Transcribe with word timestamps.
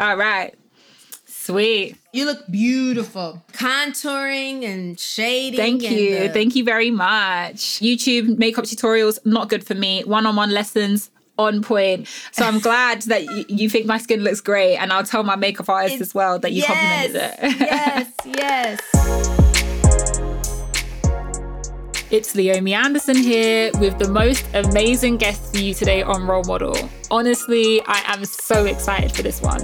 All 0.00 0.16
right. 0.16 0.54
Sweet. 1.26 1.96
You 2.12 2.24
look 2.26 2.46
beautiful. 2.50 3.42
Contouring 3.52 4.64
and 4.64 4.98
shading. 4.98 5.58
Thank 5.58 5.82
and 5.84 5.94
you. 5.96 6.18
the- 6.20 6.28
Thank 6.30 6.56
you 6.56 6.64
very 6.64 6.90
much. 6.90 7.80
YouTube 7.80 8.38
makeup 8.38 8.64
tutorials, 8.64 9.18
not 9.24 9.48
good 9.48 9.64
for 9.66 9.74
me. 9.74 10.02
One 10.04 10.26
on 10.26 10.36
one 10.36 10.50
lessons, 10.50 11.10
on 11.38 11.62
point. 11.62 12.08
So 12.32 12.44
I'm 12.44 12.58
glad 12.60 13.02
that 13.02 13.26
y- 13.26 13.44
you 13.48 13.68
think 13.68 13.86
my 13.86 13.98
skin 13.98 14.20
looks 14.24 14.40
great. 14.40 14.76
And 14.76 14.92
I'll 14.92 15.04
tell 15.04 15.22
my 15.22 15.36
makeup 15.36 15.68
artist 15.68 15.94
It's- 15.96 16.08
as 16.08 16.14
well 16.14 16.38
that 16.38 16.52
you 16.52 16.62
complimented 16.62 17.16
it. 17.16 17.36
yes, 17.60 18.12
yes. 18.24 18.80
It's 22.10 22.34
Leomi 22.34 22.72
Anderson 22.74 23.16
here 23.16 23.70
with 23.78 23.96
the 23.98 24.08
most 24.10 24.44
amazing 24.54 25.16
guest 25.18 25.52
for 25.54 25.60
you 25.60 25.74
today 25.74 26.02
on 26.02 26.26
Role 26.26 26.42
Model. 26.44 26.76
Honestly, 27.10 27.80
I 27.86 28.02
am 28.06 28.24
so 28.24 28.64
excited 28.66 29.12
for 29.12 29.22
this 29.22 29.40
one. 29.40 29.62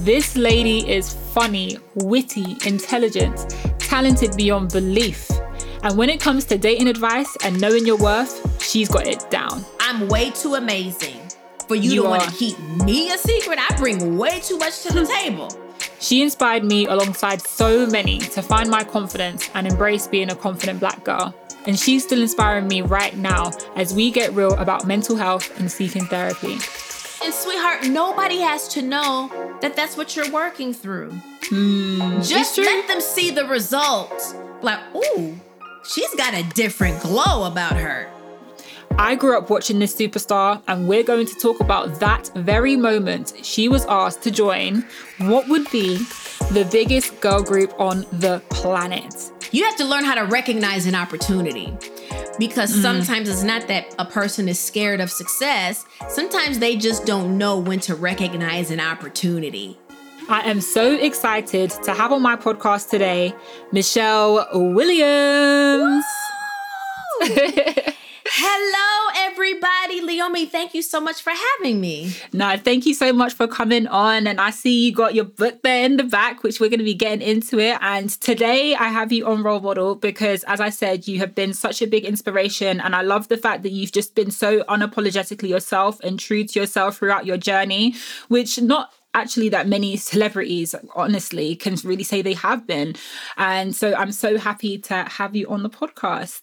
This 0.00 0.36
lady 0.36 0.88
is 0.90 1.14
funny, 1.32 1.78
witty, 1.94 2.58
intelligent, 2.66 3.54
talented 3.78 4.36
beyond 4.36 4.70
belief. 4.70 5.30
And 5.82 5.96
when 5.96 6.10
it 6.10 6.20
comes 6.20 6.44
to 6.46 6.58
dating 6.58 6.88
advice 6.88 7.34
and 7.42 7.58
knowing 7.58 7.86
your 7.86 7.96
worth, 7.96 8.62
she's 8.62 8.90
got 8.90 9.06
it 9.06 9.30
down. 9.30 9.64
I'm 9.80 10.06
way 10.08 10.32
too 10.32 10.54
amazing 10.56 11.18
for 11.66 11.76
you, 11.76 11.92
You 11.92 12.02
to 12.02 12.08
want 12.08 12.22
to 12.24 12.30
keep 12.30 12.58
me 12.84 13.10
a 13.10 13.16
secret. 13.16 13.58
I 13.58 13.74
bring 13.76 14.18
way 14.18 14.40
too 14.40 14.58
much 14.58 14.82
to 14.82 14.92
the 14.92 15.06
table. 15.06 15.48
She 15.98 16.20
inspired 16.22 16.64
me 16.64 16.86
alongside 16.86 17.40
so 17.40 17.86
many 17.86 18.18
to 18.18 18.42
find 18.42 18.70
my 18.70 18.84
confidence 18.84 19.48
and 19.54 19.66
embrace 19.66 20.06
being 20.06 20.30
a 20.30 20.36
confident 20.36 20.78
black 20.78 21.04
girl. 21.04 21.34
And 21.66 21.78
she's 21.78 22.04
still 22.04 22.20
inspiring 22.20 22.68
me 22.68 22.82
right 22.82 23.16
now 23.16 23.50
as 23.76 23.94
we 23.94 24.10
get 24.10 24.34
real 24.34 24.52
about 24.54 24.86
mental 24.86 25.16
health 25.16 25.58
and 25.58 25.72
seeking 25.72 26.04
therapy. 26.06 26.58
And 27.24 27.32
sweetheart, 27.32 27.86
nobody 27.86 28.38
has 28.38 28.68
to 28.68 28.82
know 28.82 29.30
that 29.60 29.74
that's 29.74 29.96
what 29.96 30.16
you're 30.16 30.30
working 30.30 30.72
through. 30.74 31.10
Hmm, 31.44 32.00
it's 32.18 32.28
Just 32.28 32.58
let 32.58 32.86
them 32.88 33.00
see 33.00 33.30
the 33.30 33.46
results. 33.46 34.34
Like, 34.62 34.80
ooh, 34.94 35.38
she's 35.84 36.14
got 36.16 36.34
a 36.34 36.42
different 36.54 37.00
glow 37.00 37.44
about 37.46 37.76
her. 37.76 38.10
I 38.98 39.14
grew 39.14 39.36
up 39.36 39.50
watching 39.50 39.78
this 39.78 39.94
superstar, 39.94 40.62
and 40.68 40.88
we're 40.88 41.02
going 41.02 41.26
to 41.26 41.34
talk 41.34 41.60
about 41.60 42.00
that 42.00 42.30
very 42.34 42.76
moment 42.76 43.34
she 43.42 43.68
was 43.68 43.84
asked 43.86 44.22
to 44.22 44.30
join 44.30 44.84
what 45.18 45.48
would 45.48 45.70
be 45.70 45.98
the 46.52 46.66
biggest 46.70 47.20
girl 47.20 47.42
group 47.42 47.78
on 47.78 48.06
the 48.12 48.42
planet. 48.50 49.32
You 49.52 49.64
have 49.64 49.76
to 49.76 49.84
learn 49.84 50.04
how 50.04 50.14
to 50.14 50.24
recognize 50.24 50.86
an 50.86 50.94
opportunity 50.94 51.76
because 52.38 52.70
Mm-hmm. 52.72 52.82
sometimes 52.82 53.28
it's 53.28 53.42
not 53.42 53.68
that 53.68 53.94
a 53.98 54.04
person 54.04 54.48
is 54.48 54.58
scared 54.60 55.00
of 55.00 55.10
success, 55.10 55.84
sometimes 56.08 56.58
they 56.58 56.76
just 56.76 57.06
don't 57.06 57.36
know 57.38 57.58
when 57.58 57.80
to 57.80 57.94
recognize 57.94 58.70
an 58.70 58.80
opportunity. 58.80 59.78
I 60.28 60.40
am 60.50 60.60
so 60.60 60.94
excited 60.96 61.70
to 61.84 61.94
have 61.94 62.10
on 62.12 62.20
my 62.22 62.34
podcast 62.36 62.90
today 62.90 63.32
Michelle 63.72 64.46
Williams. 64.52 66.04
Hello, 68.38 69.12
everybody. 69.16 70.02
Leomi, 70.02 70.46
thank 70.46 70.74
you 70.74 70.82
so 70.82 71.00
much 71.00 71.22
for 71.22 71.32
having 71.32 71.80
me. 71.80 72.14
No, 72.34 72.58
thank 72.58 72.84
you 72.84 72.92
so 72.92 73.10
much 73.10 73.32
for 73.32 73.48
coming 73.48 73.86
on. 73.86 74.26
And 74.26 74.38
I 74.38 74.50
see 74.50 74.84
you 74.84 74.92
got 74.92 75.14
your 75.14 75.24
book 75.24 75.62
there 75.62 75.86
in 75.86 75.96
the 75.96 76.04
back, 76.04 76.42
which 76.42 76.60
we're 76.60 76.68
going 76.68 76.80
to 76.80 76.84
be 76.84 76.92
getting 76.92 77.26
into 77.26 77.58
it. 77.58 77.78
And 77.80 78.10
today 78.10 78.74
I 78.74 78.88
have 78.88 79.10
you 79.10 79.26
on 79.26 79.42
Role 79.42 79.60
Model 79.60 79.94
because, 79.94 80.44
as 80.44 80.60
I 80.60 80.68
said, 80.68 81.08
you 81.08 81.18
have 81.20 81.34
been 81.34 81.54
such 81.54 81.80
a 81.80 81.86
big 81.86 82.04
inspiration. 82.04 82.78
And 82.78 82.94
I 82.94 83.00
love 83.00 83.28
the 83.28 83.38
fact 83.38 83.62
that 83.62 83.72
you've 83.72 83.92
just 83.92 84.14
been 84.14 84.30
so 84.30 84.64
unapologetically 84.64 85.48
yourself 85.48 85.98
and 86.00 86.20
true 86.20 86.44
to 86.44 86.60
yourself 86.60 86.98
throughout 86.98 87.24
your 87.24 87.38
journey, 87.38 87.94
which 88.28 88.60
not 88.60 88.92
actually 89.14 89.48
that 89.48 89.66
many 89.66 89.96
celebrities 89.96 90.74
honestly 90.94 91.56
can 91.56 91.74
really 91.84 92.04
say 92.04 92.20
they 92.20 92.34
have 92.34 92.66
been 92.66 92.94
and 93.38 93.74
so 93.74 93.94
i'm 93.94 94.12
so 94.12 94.36
happy 94.36 94.76
to 94.76 94.94
have 95.04 95.34
you 95.34 95.48
on 95.48 95.62
the 95.62 95.70
podcast 95.70 96.42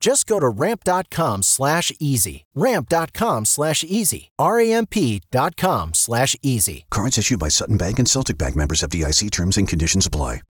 Just 0.00 0.26
go 0.26 0.38
to 0.38 0.48
ramp.com 0.48 1.42
slash 1.42 1.92
easy. 1.98 2.44
Ramp.com 2.54 3.44
slash 3.44 3.82
easy. 3.84 4.30
R-A-M-P 4.38 5.22
dot 5.30 5.56
com 5.56 5.94
slash 5.94 6.36
easy. 6.42 6.86
Cards 6.90 7.18
issued 7.18 7.40
by 7.40 7.48
Sutton 7.48 7.76
Bank 7.76 7.98
and 7.98 8.08
Celtic 8.08 8.38
Bank 8.38 8.56
members 8.56 8.82
FDIC 8.82 9.30
terms 9.30 9.56
and 9.56 9.66
conditions 9.66 10.06
apply. 10.06 10.42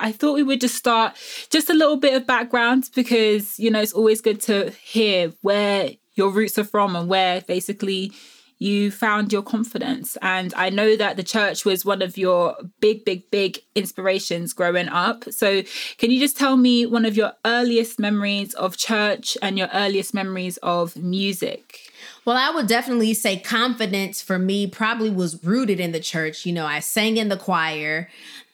I 0.00 0.12
thought 0.12 0.34
we 0.34 0.44
would 0.44 0.60
just 0.60 0.76
start 0.76 1.16
just 1.50 1.70
a 1.70 1.74
little 1.74 1.96
bit 1.96 2.14
of 2.14 2.26
background 2.26 2.88
because, 2.94 3.58
you 3.58 3.70
know, 3.70 3.80
it's 3.80 3.92
always 3.92 4.20
good 4.20 4.40
to 4.42 4.70
hear 4.70 5.32
where 5.40 5.90
your 6.14 6.30
roots 6.30 6.58
are 6.58 6.64
from 6.64 6.94
and 6.94 7.08
where 7.08 7.40
basically 7.42 8.12
you 8.58 8.90
found 8.90 9.32
your 9.32 9.42
confidence. 9.42 10.16
And 10.20 10.52
I 10.54 10.70
know 10.70 10.96
that 10.96 11.16
the 11.16 11.22
church 11.22 11.64
was 11.64 11.84
one 11.84 12.02
of 12.02 12.16
your 12.16 12.56
big, 12.80 13.04
big, 13.04 13.30
big 13.30 13.60
inspirations 13.74 14.52
growing 14.52 14.88
up. 14.88 15.24
So 15.30 15.62
can 15.96 16.10
you 16.10 16.18
just 16.18 16.36
tell 16.36 16.56
me 16.56 16.84
one 16.84 17.04
of 17.04 17.16
your 17.16 17.32
earliest 17.44 17.98
memories 17.98 18.54
of 18.54 18.76
church 18.76 19.38
and 19.42 19.56
your 19.58 19.68
earliest 19.72 20.12
memories 20.12 20.56
of 20.58 20.96
music? 20.96 21.78
Well, 22.24 22.36
I 22.36 22.54
would 22.54 22.66
definitely 22.66 23.14
say 23.14 23.38
confidence 23.38 24.20
for 24.20 24.38
me 24.38 24.66
probably 24.66 25.10
was 25.10 25.42
rooted 25.44 25.80
in 25.80 25.92
the 25.92 26.00
church. 26.00 26.44
You 26.44 26.52
know, 26.52 26.66
I 26.66 26.80
sang 26.80 27.16
in 27.16 27.28
the 27.28 27.36
choir. 27.36 28.08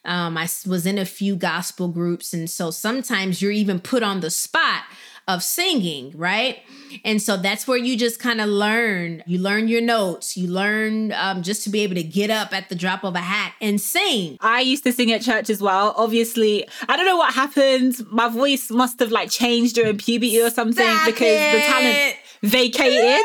Um, 0.05 0.37
I 0.37 0.47
was 0.67 0.85
in 0.85 0.99
a 0.99 1.07
few 1.07 1.35
gospel 1.35 1.89
groups. 1.89 2.35
And 2.35 2.49
so 2.49 2.71
sometimes 2.71 3.41
you're 3.41 3.51
even 3.51 3.81
put 3.81 4.03
on 4.03 4.21
the 4.21 4.31
spot 4.31 4.84
of 5.27 5.43
singing, 5.43 6.13
right? 6.17 6.59
And 7.05 7.21
so 7.21 7.37
that's 7.37 7.67
where 7.67 7.79
you 7.79 7.97
just 7.97 8.21
kind 8.21 8.41
of 8.41 8.49
learn. 8.49 9.23
You 9.27 9.39
learn 9.39 9.69
your 9.69 9.81
notes. 9.81 10.37
You 10.37 10.49
learn 10.49 11.13
um, 11.13 11.43
just 11.43 11.65
to 11.65 11.71
be 11.71 11.81
able 11.81 11.95
to 11.95 12.03
get 12.03 12.31
up 12.31 12.53
at 12.53 12.69
the 12.69 12.75
drop 12.75 13.05
of 13.05 13.15
a 13.15 13.21
hat 13.21 13.55
and 13.61 13.81
sing. 13.81 14.37
I 14.41 14.61
used 14.61 14.85
to 14.85 14.93
sing 14.93 15.11
at 15.13 15.23
church 15.23 15.51
as 15.51 15.61
well. 15.61 15.95
Obviously, 15.97 16.67
I 16.89 16.97
don't 16.97 17.07
know 17.07 17.17
what 17.17 17.35
happened. 17.35 17.97
My 18.11 18.29
voice 18.29 18.71
must 18.71 19.01
have 19.01 19.11
like 19.11 19.31
changed 19.31 19.75
during 19.75 19.97
puberty 19.97 20.41
or 20.41 20.51
something 20.51 20.85
Stop 20.85 21.07
because 21.07 21.53
the 21.53 21.61
talent 21.67 22.17
vacated. 22.45 23.25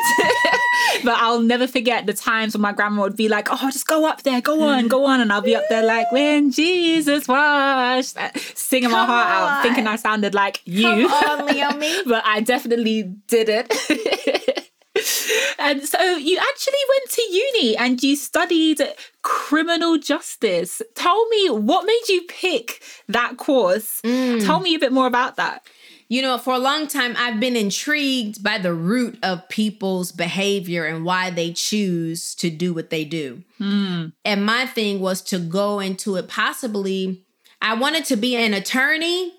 but 1.03 1.15
I'll 1.17 1.41
never 1.41 1.67
forget 1.67 2.05
the 2.05 2.13
times 2.13 2.53
when 2.55 2.61
my 2.61 2.71
grandma 2.71 3.03
would 3.03 3.15
be 3.15 3.29
like, 3.29 3.47
"Oh, 3.51 3.69
just 3.71 3.87
go 3.87 4.05
up 4.07 4.23
there, 4.23 4.41
go 4.41 4.63
on, 4.63 4.87
go 4.87 5.05
on," 5.05 5.21
and 5.21 5.31
I'll 5.31 5.41
be 5.41 5.55
up 5.55 5.63
there 5.69 5.83
like, 5.83 6.11
"When 6.11 6.51
Jesus 6.51 7.27
washed," 7.27 8.17
singing 8.55 8.91
my 8.91 9.05
Come 9.05 9.07
heart 9.07 9.27
out, 9.29 9.63
thinking 9.63 9.87
I 9.87 9.95
sounded 9.97 10.33
like 10.33 10.61
you. 10.65 10.83
Come 10.83 11.05
on, 11.05 11.47
Leomi. 11.53 12.03
but 12.05 12.23
I 12.25 12.41
definitely 12.41 13.03
did 13.27 13.49
it. 13.49 14.69
and 15.59 15.83
so 15.83 15.99
you 16.17 16.37
actually 16.37 16.83
went 16.89 17.09
to 17.11 17.21
uni 17.31 17.77
and 17.77 18.01
you 18.03 18.15
studied 18.15 18.81
criminal 19.21 19.97
justice. 19.97 20.81
Tell 20.95 21.27
me 21.29 21.49
what 21.49 21.85
made 21.85 22.01
you 22.09 22.23
pick 22.27 22.81
that 23.07 23.37
course? 23.37 24.01
Mm. 24.03 24.45
Tell 24.45 24.59
me 24.59 24.75
a 24.75 24.79
bit 24.79 24.91
more 24.91 25.07
about 25.07 25.35
that. 25.37 25.63
You 26.09 26.23
know, 26.23 26.39
for 26.39 26.55
a 26.55 26.59
long 26.59 26.87
time, 26.87 27.13
I've 27.17 27.39
been 27.39 27.55
intrigued 27.55 28.43
by 28.43 28.57
the 28.57 28.73
root 28.73 29.19
of 29.21 29.47
people's 29.47 30.11
behavior 30.11 30.85
and 30.85 31.05
why 31.05 31.29
they 31.29 31.53
choose 31.53 32.33
to 32.35 32.49
do 32.49 32.73
what 32.73 32.89
they 32.89 33.05
do. 33.05 33.43
Hmm. 33.59 34.07
And 34.25 34.43
my 34.43 34.65
thing 34.65 34.99
was 35.01 35.21
to 35.23 35.37
go 35.37 35.79
into 35.79 36.15
it 36.15 36.27
possibly, 36.27 37.23
I 37.61 37.75
wanted 37.75 38.05
to 38.05 38.15
be 38.15 38.35
an 38.35 38.55
attorney 38.55 39.33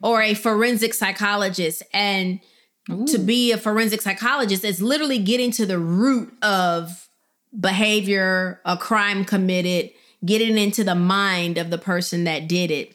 or 0.00 0.22
a 0.22 0.34
forensic 0.34 0.94
psychologist. 0.94 1.82
And 1.92 2.38
to 3.06 3.18
be 3.18 3.50
a 3.50 3.58
forensic 3.58 4.00
psychologist 4.00 4.64
is 4.64 4.80
literally 4.80 5.18
getting 5.18 5.50
to 5.52 5.66
the 5.66 5.78
root 5.78 6.32
of 6.40 7.08
behavior, 7.58 8.60
a 8.64 8.76
crime 8.76 9.24
committed, 9.24 9.90
getting 10.24 10.56
into 10.56 10.84
the 10.84 10.94
mind 10.94 11.58
of 11.58 11.70
the 11.70 11.78
person 11.78 12.24
that 12.24 12.48
did 12.48 12.70
it. 12.70 12.94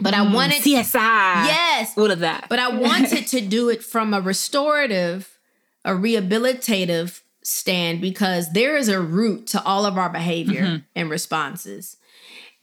But 0.00 0.14
I 0.14 0.18
mm, 0.18 0.34
wanted 0.34 0.62
CSI. 0.62 1.46
Yes. 1.46 1.96
All 1.96 2.10
of 2.10 2.20
that. 2.20 2.46
But 2.48 2.58
I 2.58 2.68
wanted 2.78 3.26
to 3.28 3.40
do 3.40 3.68
it 3.68 3.82
from 3.82 4.12
a 4.14 4.20
restorative, 4.20 5.38
a 5.84 5.92
rehabilitative 5.92 7.22
stand 7.42 8.00
because 8.00 8.52
there 8.52 8.76
is 8.76 8.88
a 8.88 9.00
root 9.00 9.46
to 9.48 9.62
all 9.62 9.86
of 9.86 9.96
our 9.96 10.08
behavior 10.08 10.62
mm-hmm. 10.62 10.76
and 10.94 11.10
responses. 11.10 11.96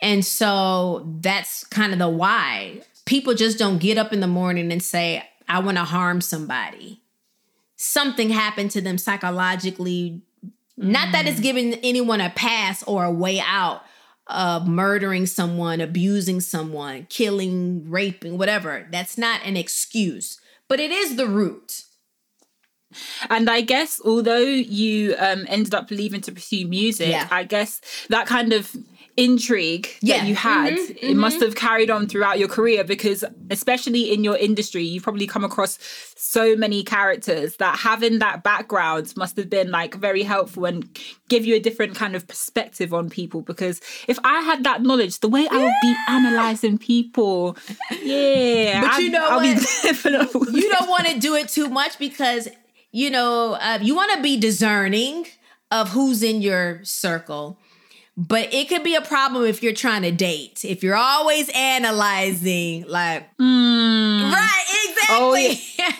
And 0.01 0.25
so 0.25 1.07
that's 1.21 1.63
kind 1.65 1.93
of 1.93 1.99
the 1.99 2.09
why. 2.09 2.81
People 3.05 3.33
just 3.33 3.57
don't 3.57 3.77
get 3.77 3.97
up 3.97 4.11
in 4.11 4.19
the 4.19 4.27
morning 4.27 4.71
and 4.71 4.83
say, 4.83 5.23
I 5.47 5.59
want 5.59 5.77
to 5.77 5.85
harm 5.85 6.19
somebody. 6.21 7.01
Something 7.77 8.29
happened 8.29 8.71
to 8.71 8.81
them 8.81 8.97
psychologically. 8.97 10.21
Not 10.75 11.11
that 11.13 11.27
it's 11.27 11.39
mm. 11.39 11.43
giving 11.43 11.73
anyone 11.75 12.21
a 12.21 12.29
pass 12.29 12.83
or 12.83 13.05
a 13.05 13.11
way 13.11 13.41
out 13.45 13.83
of 14.27 14.67
murdering 14.67 15.25
someone, 15.25 15.81
abusing 15.81 16.39
someone, 16.41 17.07
killing, 17.09 17.89
raping, 17.89 18.37
whatever. 18.37 18.87
That's 18.91 19.17
not 19.17 19.41
an 19.45 19.57
excuse, 19.57 20.39
but 20.67 20.79
it 20.79 20.91
is 20.91 21.15
the 21.17 21.27
root. 21.27 21.83
And 23.29 23.49
I 23.49 23.61
guess 23.61 23.99
although 24.05 24.37
you 24.37 25.15
um, 25.17 25.45
ended 25.49 25.73
up 25.73 25.89
leaving 25.89 26.21
to 26.21 26.31
pursue 26.31 26.67
music, 26.67 27.09
Yeah. 27.09 27.27
I 27.31 27.43
guess 27.43 27.81
that 28.09 28.27
kind 28.27 28.53
of 28.53 28.75
intrigue 29.15 29.87
Yeah. 30.01 30.17
that 30.19 30.27
you 30.27 30.35
had, 30.35 30.73
Mhm, 30.73 30.97
it 31.01 31.15
must 31.15 31.39
have 31.39 31.53
carried 31.55 31.91
on 31.91 32.07
throughout 32.07 32.39
your 32.39 32.47
career 32.47 32.83
because 32.83 33.23
especially 33.51 34.11
in 34.11 34.23
your 34.23 34.35
industry, 34.37 34.83
you've 34.83 35.03
probably 35.03 35.27
come 35.27 35.43
across 35.43 35.77
so 36.17 36.55
many 36.55 36.83
characters 36.83 37.57
that 37.57 37.77
having 37.77 38.19
that 38.19 38.41
background 38.43 39.13
must 39.15 39.37
have 39.37 39.49
been 39.51 39.69
like 39.69 39.93
very 39.95 40.23
helpful 40.23 40.65
and 40.65 40.87
give 41.29 41.45
you 41.45 41.53
a 41.53 41.59
different 41.59 41.93
kind 41.95 42.15
of 42.15 42.27
perspective 42.27 42.91
on 42.93 43.09
people 43.09 43.41
because 43.41 43.81
if 44.07 44.17
I 44.23 44.41
had 44.41 44.63
that 44.63 44.81
knowledge, 44.81 45.19
the 45.19 45.29
way 45.29 45.47
I 45.49 45.57
would 45.57 45.73
be 45.83 45.95
analyzing 46.09 46.79
people, 46.79 47.55
yeah. 48.01 48.81
But 48.81 49.01
you 49.03 49.11
know 49.11 49.27
I'll 49.29 49.41
be 49.41 49.53
what? 49.53 50.53
you 50.53 50.69
don't 50.71 50.89
want 50.89 51.07
to 51.07 51.19
do 51.19 51.35
it 51.35 51.49
too 51.49 51.69
much 51.69 51.99
because 51.99 52.47
you 52.91 53.11
know 53.11 53.53
uh, 53.53 53.77
you 53.81 53.95
want 53.95 54.11
to 54.15 54.21
be 54.23 54.37
discerning 54.39 55.27
of 55.71 55.89
who's 55.89 56.23
in 56.23 56.41
your 56.41 56.79
circle 56.83 57.59
but 58.15 58.53
it 58.53 58.69
could 58.69 58.83
be 58.83 58.95
a 58.95 59.01
problem 59.01 59.45
if 59.45 59.63
you're 59.63 59.73
trying 59.73 60.03
to 60.03 60.11
date. 60.11 60.63
If 60.63 60.83
you're 60.83 60.95
always 60.95 61.49
analyzing 61.49 62.85
like 62.87 63.27
hmm. 63.39 64.21
right 64.23 64.65
exactly. 64.85 65.59
Oh, 65.79 65.93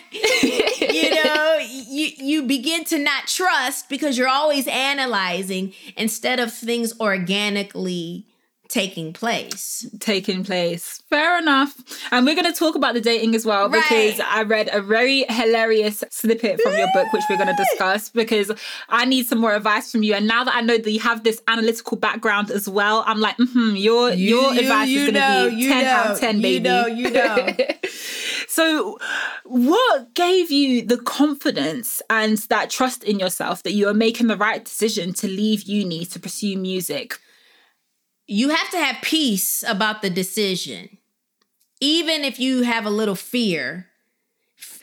you 0.93 1.23
know 1.23 1.57
you 1.89 2.11
you 2.17 2.43
begin 2.43 2.83
to 2.85 2.99
not 2.99 3.27
trust 3.27 3.89
because 3.89 4.17
you're 4.17 4.29
always 4.29 4.67
analyzing 4.67 5.73
instead 5.97 6.39
of 6.39 6.53
things 6.53 6.99
organically 6.99 8.27
taking 8.69 9.13
place 9.13 9.85
taking 9.99 10.43
place. 10.43 11.03
Fair 11.09 11.37
enough. 11.37 11.75
And 12.11 12.25
we're 12.25 12.33
going 12.35 12.51
to 12.51 12.57
talk 12.57 12.75
about 12.75 12.93
the 12.95 13.01
dating 13.01 13.35
as 13.35 13.45
well 13.45 13.69
because 13.69 14.19
I 14.19 14.43
read 14.43 14.69
a 14.71 14.81
very 14.81 15.25
hilarious 15.29 16.03
snippet 16.09 16.59
from 16.61 16.73
your 16.75 16.87
book, 16.93 17.11
which 17.13 17.23
we're 17.29 17.37
going 17.37 17.55
to 17.55 17.63
discuss 17.63 18.09
because 18.09 18.51
I 18.89 19.05
need 19.05 19.27
some 19.27 19.39
more 19.39 19.53
advice 19.53 19.91
from 19.91 20.01
you. 20.03 20.13
And 20.15 20.27
now 20.27 20.43
that 20.45 20.55
I 20.55 20.61
know 20.61 20.77
that 20.77 20.89
you 20.89 20.99
have 21.01 21.23
this 21.23 21.41
analytical 21.47 21.97
background 21.97 22.49
as 22.51 22.67
well, 22.67 23.03
I'm 23.05 23.19
like, 23.19 23.37
mm-hmm, 23.37 23.75
your 23.75 24.11
You- 24.11 24.33
your 24.41 24.53
you- 24.53 24.59
advice 24.61 24.89
you 24.89 24.99
is 25.01 25.11
going 25.11 25.49
to 25.51 25.55
be 25.55 25.61
you 25.63 25.69
10 25.69 25.85
out 25.85 26.05
know, 26.05 26.11
of 26.13 26.19
10, 26.19 26.35
you 26.37 26.41
baby. 26.41 26.63
know, 26.63 26.85
you 26.87 27.09
know. 27.11 27.47
so, 28.47 28.97
what 29.43 30.13
gave 30.13 30.51
you 30.51 30.83
the 30.85 30.97
confidence 30.97 32.01
and 32.09 32.37
that 32.49 32.69
trust 32.69 33.03
in 33.03 33.19
yourself 33.19 33.63
that 33.63 33.73
you 33.73 33.87
are 33.87 33.93
making 33.93 34.27
the 34.27 34.37
right 34.37 34.63
decision 34.63 35.13
to 35.15 35.27
leave 35.27 35.63
uni 35.63 36.05
to 36.05 36.19
pursue 36.19 36.57
music? 36.57 37.19
You 38.33 38.49
have 38.49 38.69
to 38.71 38.77
have 38.77 38.95
peace 39.03 39.63
about 39.67 40.01
the 40.01 40.09
decision. 40.09 40.97
Even 41.79 42.23
if 42.23 42.39
you 42.39 42.63
have 42.63 42.83
a 42.83 42.89
little 42.89 43.13
fear. 43.15 43.89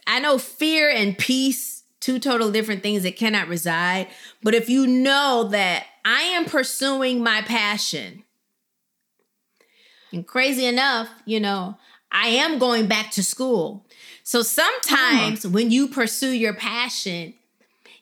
I 0.06 0.20
know 0.20 0.38
fear 0.38 0.88
and 0.88 1.18
peace, 1.18 1.82
two 1.98 2.20
total 2.20 2.52
different 2.52 2.84
things 2.84 3.02
that 3.02 3.16
cannot 3.16 3.48
reside. 3.48 4.06
But 4.40 4.54
if 4.54 4.68
you 4.68 4.86
know 4.86 5.48
that 5.50 5.86
I 6.04 6.22
am 6.22 6.44
pursuing 6.44 7.24
my 7.24 7.42
passion, 7.42 8.22
and 10.12 10.24
crazy 10.24 10.66
enough, 10.66 11.08
you 11.24 11.40
know, 11.40 11.76
I 12.12 12.28
am 12.28 12.58
going 12.58 12.86
back 12.86 13.10
to 13.12 13.24
school. 13.24 13.84
So 14.22 14.42
sometimes 14.42 15.44
when 15.44 15.72
you 15.72 15.88
pursue 15.88 16.30
your 16.30 16.54
passion, 16.54 17.34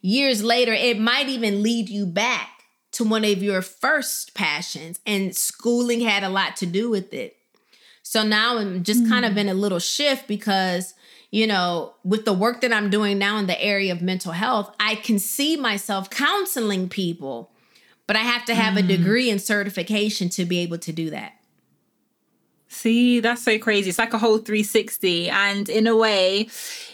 years 0.02 0.42
later, 0.42 0.74
it 0.74 0.98
might 0.98 1.28
even 1.28 1.62
lead 1.62 1.88
you 1.88 2.04
back 2.04 2.57
to 2.92 3.04
one 3.04 3.24
of 3.24 3.42
your 3.42 3.62
first 3.62 4.34
passions. 4.34 5.00
And 5.06 5.34
schooling 5.34 6.00
had 6.00 6.24
a 6.24 6.28
lot 6.28 6.56
to 6.56 6.66
do 6.66 6.90
with 6.90 7.12
it. 7.12 7.36
So 8.02 8.22
now 8.22 8.56
I'm 8.56 8.84
just 8.84 9.06
kind 9.06 9.24
of 9.24 9.32
mm-hmm. 9.32 9.40
in 9.40 9.48
a 9.50 9.54
little 9.54 9.78
shift 9.78 10.26
because, 10.28 10.94
you 11.30 11.46
know, 11.46 11.92
with 12.04 12.24
the 12.24 12.32
work 12.32 12.62
that 12.62 12.72
I'm 12.72 12.88
doing 12.88 13.18
now 13.18 13.36
in 13.36 13.46
the 13.46 13.62
area 13.62 13.92
of 13.92 14.00
mental 14.00 14.32
health, 14.32 14.74
I 14.80 14.94
can 14.94 15.18
see 15.18 15.56
myself 15.56 16.08
counseling 16.08 16.88
people, 16.88 17.50
but 18.06 18.16
I 18.16 18.20
have 18.20 18.46
to 18.46 18.54
have 18.54 18.78
a 18.78 18.80
mm. 18.80 18.88
degree 18.88 19.28
and 19.28 19.42
certification 19.42 20.30
to 20.30 20.46
be 20.46 20.60
able 20.60 20.78
to 20.78 20.92
do 20.92 21.10
that. 21.10 21.32
See, 22.68 23.20
that's 23.20 23.42
so 23.42 23.58
crazy. 23.58 23.90
It's 23.90 23.98
like 23.98 24.14
a 24.14 24.18
whole 24.18 24.38
360. 24.38 25.28
And 25.28 25.68
in 25.68 25.86
a 25.86 25.96
way, 25.96 26.48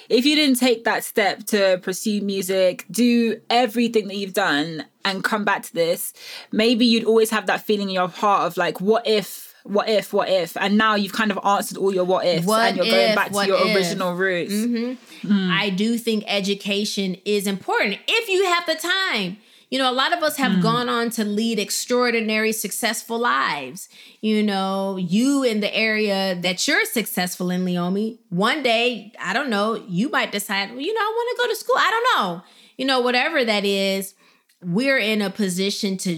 if 0.09 0.25
you 0.25 0.35
didn't 0.35 0.59
take 0.59 0.85
that 0.85 1.05
step 1.05 1.45
to 1.47 1.79
pursue 1.83 2.21
music, 2.23 2.87
do 2.91 3.41
everything 3.51 4.09
that 4.09 4.17
you've 4.17 4.35
done 4.35 4.85
and 5.05 5.23
come 5.23 5.45
back 5.45 5.63
to 5.65 5.75
this, 5.75 6.13
maybe 6.53 6.87
you'd 6.87 7.05
always 7.05 7.31
have 7.31 7.47
that 7.47 7.65
feeling 7.65 7.89
in 7.89 7.95
your 7.95 8.09
heart 8.09 8.47
of 8.47 8.57
like, 8.57 8.81
what 8.81 9.07
if? 9.07 9.53
What 9.65 9.89
if, 9.89 10.13
what 10.13 10.29
if? 10.29 10.59
And 10.59 10.77
now 10.77 10.95
you've 10.95 11.15
kind 11.15 11.31
of 11.31 11.39
answered 11.43 11.79
all 11.79 11.95
your 11.95 12.05
what 12.05 12.27
ifs 12.27 12.47
What 12.47 12.69
and 12.69 12.77
you're 12.77 12.85
going 12.85 13.15
back 13.15 13.33
to 13.33 13.47
your 13.47 13.67
if? 13.67 13.75
original 13.75 14.15
roots. 14.15 14.53
Mm-hmm. 14.53 15.27
Hmm. 15.27 15.51
I 15.51 15.71
do 15.71 15.97
think 15.97 16.25
education 16.27 17.17
is 17.25 17.47
important 17.47 17.99
if 18.07 18.29
you 18.29 18.45
have 18.45 18.67
the 18.67 18.75
time. 18.75 19.39
You 19.71 19.79
know, 19.79 19.91
a 19.91 19.93
lot 19.93 20.17
of 20.17 20.23
us 20.23 20.37
have 20.37 20.53
hmm. 20.53 20.61
gone 20.61 20.89
on 20.91 21.09
to 21.11 21.25
lead 21.25 21.59
extraordinary, 21.59 22.53
successful 22.53 23.19
lives. 23.19 23.89
You 24.21 24.43
know, 24.43 24.99
you 24.99 25.43
in 25.43 25.61
the 25.61 25.75
area 25.75 26.39
that 26.43 26.69
you're 26.69 26.85
successful 26.85 27.51
in, 27.51 27.65
Leomi, 27.65 28.19
one 28.29 28.63
day, 28.63 29.13
I 29.19 29.33
don't 29.33 29.49
know, 29.49 29.83
you 29.89 30.11
might 30.11 30.31
decide, 30.31 30.73
well, 30.73 30.81
you 30.81 30.93
know, 30.93 31.01
I 31.01 31.13
want 31.17 31.37
to 31.37 31.43
go 31.43 31.49
to 31.49 31.57
school. 31.57 31.77
I 31.77 31.91
don't 31.91 32.23
know. 32.23 32.43
You 32.77 32.85
know, 32.85 33.01
whatever 33.01 33.45
that 33.45 33.65
is, 33.65 34.15
we're 34.65 34.99
in 34.99 35.23
a 35.23 35.31
position 35.31 35.97
to 35.99 36.17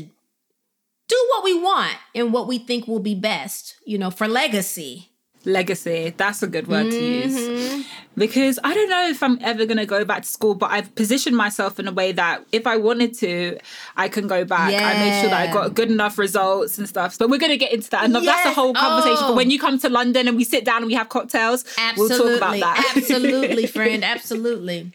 do 1.08 1.26
what 1.30 1.44
we 1.44 1.58
want 1.60 1.94
and 2.14 2.32
what 2.32 2.48
we 2.48 2.58
think 2.58 2.86
will 2.88 2.98
be 3.00 3.14
best, 3.14 3.76
you 3.84 3.98
know, 3.98 4.10
for 4.10 4.26
legacy. 4.26 5.10
Legacy. 5.44 6.12
That's 6.16 6.42
a 6.42 6.48
good 6.48 6.66
word 6.66 6.90
to 6.90 6.96
Mm-hmm. 7.00 7.76
use. 7.76 7.86
Because 8.16 8.58
I 8.64 8.74
don't 8.74 8.88
know 8.90 9.08
if 9.08 9.22
I'm 9.22 9.38
ever 9.42 9.64
going 9.66 9.76
to 9.76 9.86
go 9.86 10.04
back 10.04 10.22
to 10.22 10.28
school, 10.28 10.54
but 10.56 10.70
I've 10.72 10.92
positioned 10.96 11.36
myself 11.36 11.78
in 11.78 11.86
a 11.86 11.92
way 11.92 12.10
that 12.12 12.44
if 12.50 12.66
I 12.66 12.78
wanted 12.78 13.14
to, 13.18 13.58
I 13.96 14.08
can 14.08 14.26
go 14.26 14.44
back. 14.44 14.72
I 14.74 14.98
made 14.98 15.20
sure 15.20 15.30
that 15.30 15.48
I 15.48 15.52
got 15.52 15.74
good 15.74 15.90
enough 15.90 16.18
results 16.18 16.78
and 16.78 16.88
stuff. 16.88 17.16
But 17.18 17.28
we're 17.30 17.38
going 17.38 17.52
to 17.52 17.58
get 17.58 17.72
into 17.72 17.90
that. 17.90 18.04
And 18.04 18.14
that's 18.14 18.46
a 18.46 18.54
whole 18.54 18.74
conversation. 18.74 19.18
Oh. 19.20 19.28
But 19.28 19.36
when 19.36 19.50
you 19.50 19.60
come 19.60 19.78
to 19.80 19.88
London 19.88 20.26
and 20.26 20.36
we 20.36 20.42
sit 20.44 20.64
down 20.64 20.78
and 20.78 20.86
we 20.86 20.94
have 20.94 21.08
cocktails, 21.10 21.64
we'll 21.96 22.08
talk 22.08 22.38
about 22.38 22.58
that. 22.58 22.92
Absolutely, 22.96 23.66
friend. 23.68 24.02
Absolutely. 24.02 24.92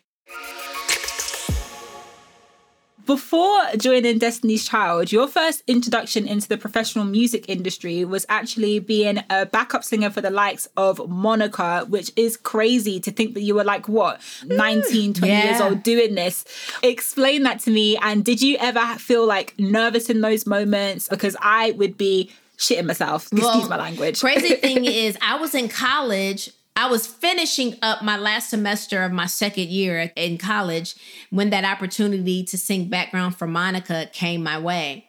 Before 3.11 3.61
joining 3.75 4.19
Destiny's 4.19 4.65
Child, 4.65 5.11
your 5.11 5.27
first 5.27 5.63
introduction 5.67 6.25
into 6.25 6.47
the 6.47 6.57
professional 6.57 7.03
music 7.03 7.43
industry 7.49 8.05
was 8.05 8.25
actually 8.29 8.79
being 8.79 9.21
a 9.29 9.45
backup 9.45 9.83
singer 9.83 10.09
for 10.09 10.21
the 10.21 10.29
likes 10.29 10.69
of 10.77 11.09
Monica, 11.09 11.85
which 11.89 12.13
is 12.15 12.37
crazy 12.37 13.01
to 13.01 13.11
think 13.11 13.33
that 13.33 13.41
you 13.41 13.53
were 13.53 13.65
like, 13.65 13.89
what, 13.89 14.21
mm, 14.45 14.55
19, 14.55 15.15
20 15.15 15.29
years 15.29 15.59
old 15.59 15.83
doing 15.83 16.15
this. 16.15 16.45
Explain 16.83 17.43
that 17.43 17.59
to 17.59 17.69
me. 17.71 17.97
And 17.97 18.23
did 18.23 18.41
you 18.41 18.55
ever 18.61 18.85
feel 18.97 19.27
like 19.27 19.59
nervous 19.59 20.09
in 20.09 20.21
those 20.21 20.47
moments? 20.47 21.09
Because 21.09 21.35
I 21.41 21.71
would 21.71 21.97
be 21.97 22.31
shitting 22.57 22.85
myself. 22.85 23.23
Excuse 23.23 23.43
Well, 23.43 23.67
my 23.67 23.77
language. 23.77 24.21
Crazy 24.21 24.55
thing 24.55 24.85
is, 24.85 25.17
I 25.21 25.35
was 25.35 25.53
in 25.53 25.67
college. 25.67 26.49
I 26.75 26.89
was 26.89 27.05
finishing 27.05 27.75
up 27.81 28.01
my 28.01 28.17
last 28.17 28.49
semester 28.49 29.03
of 29.03 29.11
my 29.11 29.25
second 29.25 29.67
year 29.67 30.11
in 30.15 30.37
college 30.37 30.95
when 31.29 31.49
that 31.49 31.65
opportunity 31.65 32.43
to 32.45 32.57
sing 32.57 32.87
background 32.87 33.35
for 33.35 33.47
Monica 33.47 34.09
came 34.13 34.41
my 34.43 34.57
way. 34.57 35.07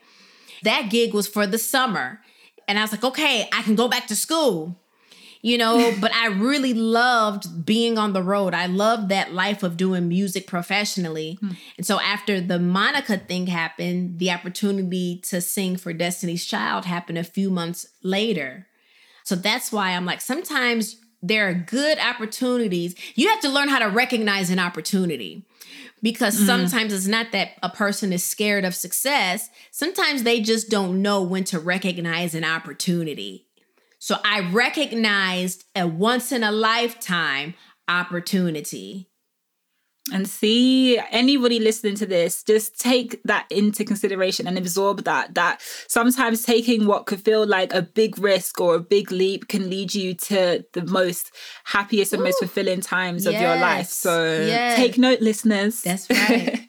That 0.64 0.90
gig 0.90 1.14
was 1.14 1.28
for 1.28 1.47
the 1.47 1.59
summer. 1.59 2.21
And 2.66 2.78
I 2.78 2.83
was 2.83 2.92
like, 2.92 3.04
okay, 3.04 3.49
I 3.52 3.62
can 3.62 3.75
go 3.75 3.88
back 3.88 4.07
to 4.09 4.16
school. 4.16 4.78
You 5.40 5.59
know, 5.59 5.95
but 6.00 6.14
I 6.14 6.26
really 6.28 6.75
loved 6.75 7.66
being 7.66 7.99
on 7.99 8.12
the 8.12 8.23
road. 8.23 8.54
I 8.54 8.66
loved 8.66 9.09
that 9.09 9.33
life 9.33 9.62
of 9.62 9.76
doing 9.76 10.09
music 10.09 10.47
professionally. 10.47 11.38
Hmm. 11.40 11.50
And 11.76 11.87
so 11.87 12.00
after 12.00 12.40
the 12.40 12.59
Monica 12.59 13.19
thing 13.19 13.49
happened, 13.49 14.19
the 14.19 14.31
opportunity 14.31 15.21
to 15.25 15.40
sing 15.40 15.76
for 15.76 15.92
Destiny's 15.92 16.45
Child 16.45 16.85
happened 16.85 17.19
a 17.19 17.25
few 17.25 17.50
months 17.50 17.87
later. 18.02 18.66
So 19.25 19.35
that's 19.35 19.73
why 19.73 19.90
I'm 19.90 20.04
like, 20.04 20.21
sometimes 20.21 20.97
there 21.23 21.49
are 21.49 21.55
good 21.55 21.99
opportunities. 21.99 22.95
You 23.14 23.29
have 23.29 23.41
to 23.41 23.49
learn 23.49 23.69
how 23.69 23.79
to 23.79 23.87
recognize 23.87 24.50
an 24.50 24.59
opportunity 24.59 25.47
because 26.02 26.37
mm-hmm. 26.37 26.47
sometimes 26.47 26.93
it's 26.93 27.07
not 27.07 27.33
that 27.33 27.52
a 27.62 27.69
person 27.69 28.12
is 28.12 28.25
scared 28.25 28.64
of 28.64 28.75
success. 28.75 29.49
Sometimes 29.71 30.25
they 30.25 30.41
just 30.41 30.69
don't 30.69 31.00
know 31.00 31.23
when 31.23 31.45
to 31.45 31.61
recognize 31.61 32.35
an 32.35 32.45
opportunity. 32.45 33.47
So 33.99 34.17
I 34.25 34.41
recognized 34.50 35.64
a 35.76 35.87
once 35.87 36.33
in 36.33 36.43
a 36.43 36.50
lifetime 36.50 37.55
opportunity. 37.87 39.09
And 40.12 40.28
see, 40.28 40.99
anybody 41.11 41.61
listening 41.61 41.94
to 41.97 42.06
this, 42.06 42.42
just 42.42 42.78
take 42.80 43.23
that 43.25 43.47
into 43.50 43.85
consideration 43.85 44.49
and 44.49 44.59
absorb 44.59 45.04
that. 45.04 45.35
That 45.35 45.62
sometimes 45.87 46.42
taking 46.42 46.87
what 46.87 47.06
could 47.06 47.21
feel 47.21 47.47
like 47.47 47.73
a 47.73 47.82
big 47.82 48.18
risk 48.18 48.61
or 48.61 48.75
a 48.75 48.80
big 48.80 49.12
leap 49.12 49.47
can 49.47 49.71
lead 49.71 49.94
you 49.94 50.14
to 50.14 50.64
the 50.73 50.85
most 50.87 51.30
happiest 51.64 52.12
and 52.12 52.25
most 52.25 52.40
fulfilling 52.40 52.80
times 52.80 53.26
of 53.26 53.35
your 53.35 53.56
life. 53.56 53.87
So 53.87 54.38
Yes. 54.44 54.76
take 54.76 54.99
note, 54.99 55.21
listeners. 55.21 55.82
That's 55.82 56.11
right. 56.11 56.59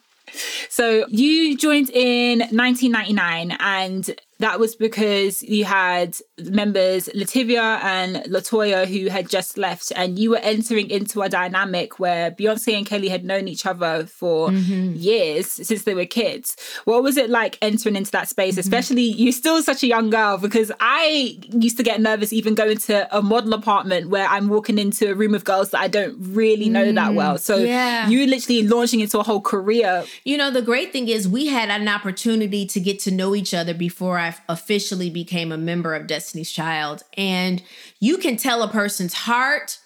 So 0.68 1.06
you 1.08 1.56
joined 1.56 1.90
in 1.90 2.40
1999, 2.40 3.56
and 3.60 4.20
that 4.44 4.60
was 4.60 4.76
because 4.76 5.42
you 5.42 5.64
had 5.64 6.16
members 6.38 7.08
LaTavia 7.14 7.82
and 7.82 8.16
Latoya 8.26 8.86
who 8.86 9.08
had 9.08 9.28
just 9.28 9.56
left, 9.56 9.90
and 9.96 10.18
you 10.18 10.30
were 10.30 10.38
entering 10.38 10.90
into 10.90 11.22
a 11.22 11.28
dynamic 11.28 11.98
where 11.98 12.30
Beyonce 12.30 12.76
and 12.76 12.86
Kelly 12.86 13.08
had 13.08 13.24
known 13.24 13.48
each 13.48 13.64
other 13.64 14.04
for 14.04 14.50
mm-hmm. 14.50 14.92
years 14.94 15.50
since 15.50 15.84
they 15.84 15.94
were 15.94 16.04
kids. 16.04 16.56
What 16.84 17.02
was 17.02 17.16
it 17.16 17.30
like 17.30 17.56
entering 17.62 17.96
into 17.96 18.10
that 18.10 18.28
space? 18.28 18.52
Mm-hmm. 18.52 18.60
Especially 18.60 19.02
you're 19.02 19.32
still 19.32 19.62
such 19.62 19.82
a 19.82 19.86
young 19.86 20.10
girl 20.10 20.36
because 20.36 20.70
I 20.78 21.38
used 21.50 21.78
to 21.78 21.82
get 21.82 22.00
nervous 22.00 22.32
even 22.32 22.54
going 22.54 22.76
to 22.78 23.16
a 23.16 23.22
model 23.22 23.54
apartment 23.54 24.10
where 24.10 24.28
I'm 24.28 24.48
walking 24.48 24.78
into 24.78 25.10
a 25.10 25.14
room 25.14 25.34
of 25.34 25.44
girls 25.44 25.70
that 25.70 25.80
I 25.80 25.88
don't 25.88 26.16
really 26.18 26.68
know 26.68 26.92
that 26.92 26.94
mm-hmm. 26.94 27.14
well. 27.14 27.38
So 27.38 27.56
yeah. 27.56 28.08
you 28.08 28.26
literally 28.26 28.62
launching 28.62 29.00
into 29.00 29.18
a 29.18 29.22
whole 29.22 29.40
career 29.40 30.04
You 30.24 30.36
know, 30.36 30.50
the 30.50 30.62
great 30.62 30.92
thing 30.92 31.08
is 31.08 31.28
we 31.28 31.46
had 31.46 31.70
an 31.70 31.88
opportunity 31.88 32.66
to 32.66 32.80
get 32.80 32.98
to 33.00 33.10
know 33.10 33.34
each 33.34 33.54
other 33.54 33.74
before 33.74 34.18
I 34.18 34.33
officially 34.48 35.10
became 35.10 35.52
a 35.52 35.56
member 35.58 35.94
of 35.94 36.06
Destiny's 36.06 36.50
Child. 36.50 37.02
And 37.16 37.62
you 38.00 38.18
can 38.18 38.36
tell 38.36 38.62
a 38.62 38.68
person's 38.68 39.14
heart, 39.14 39.78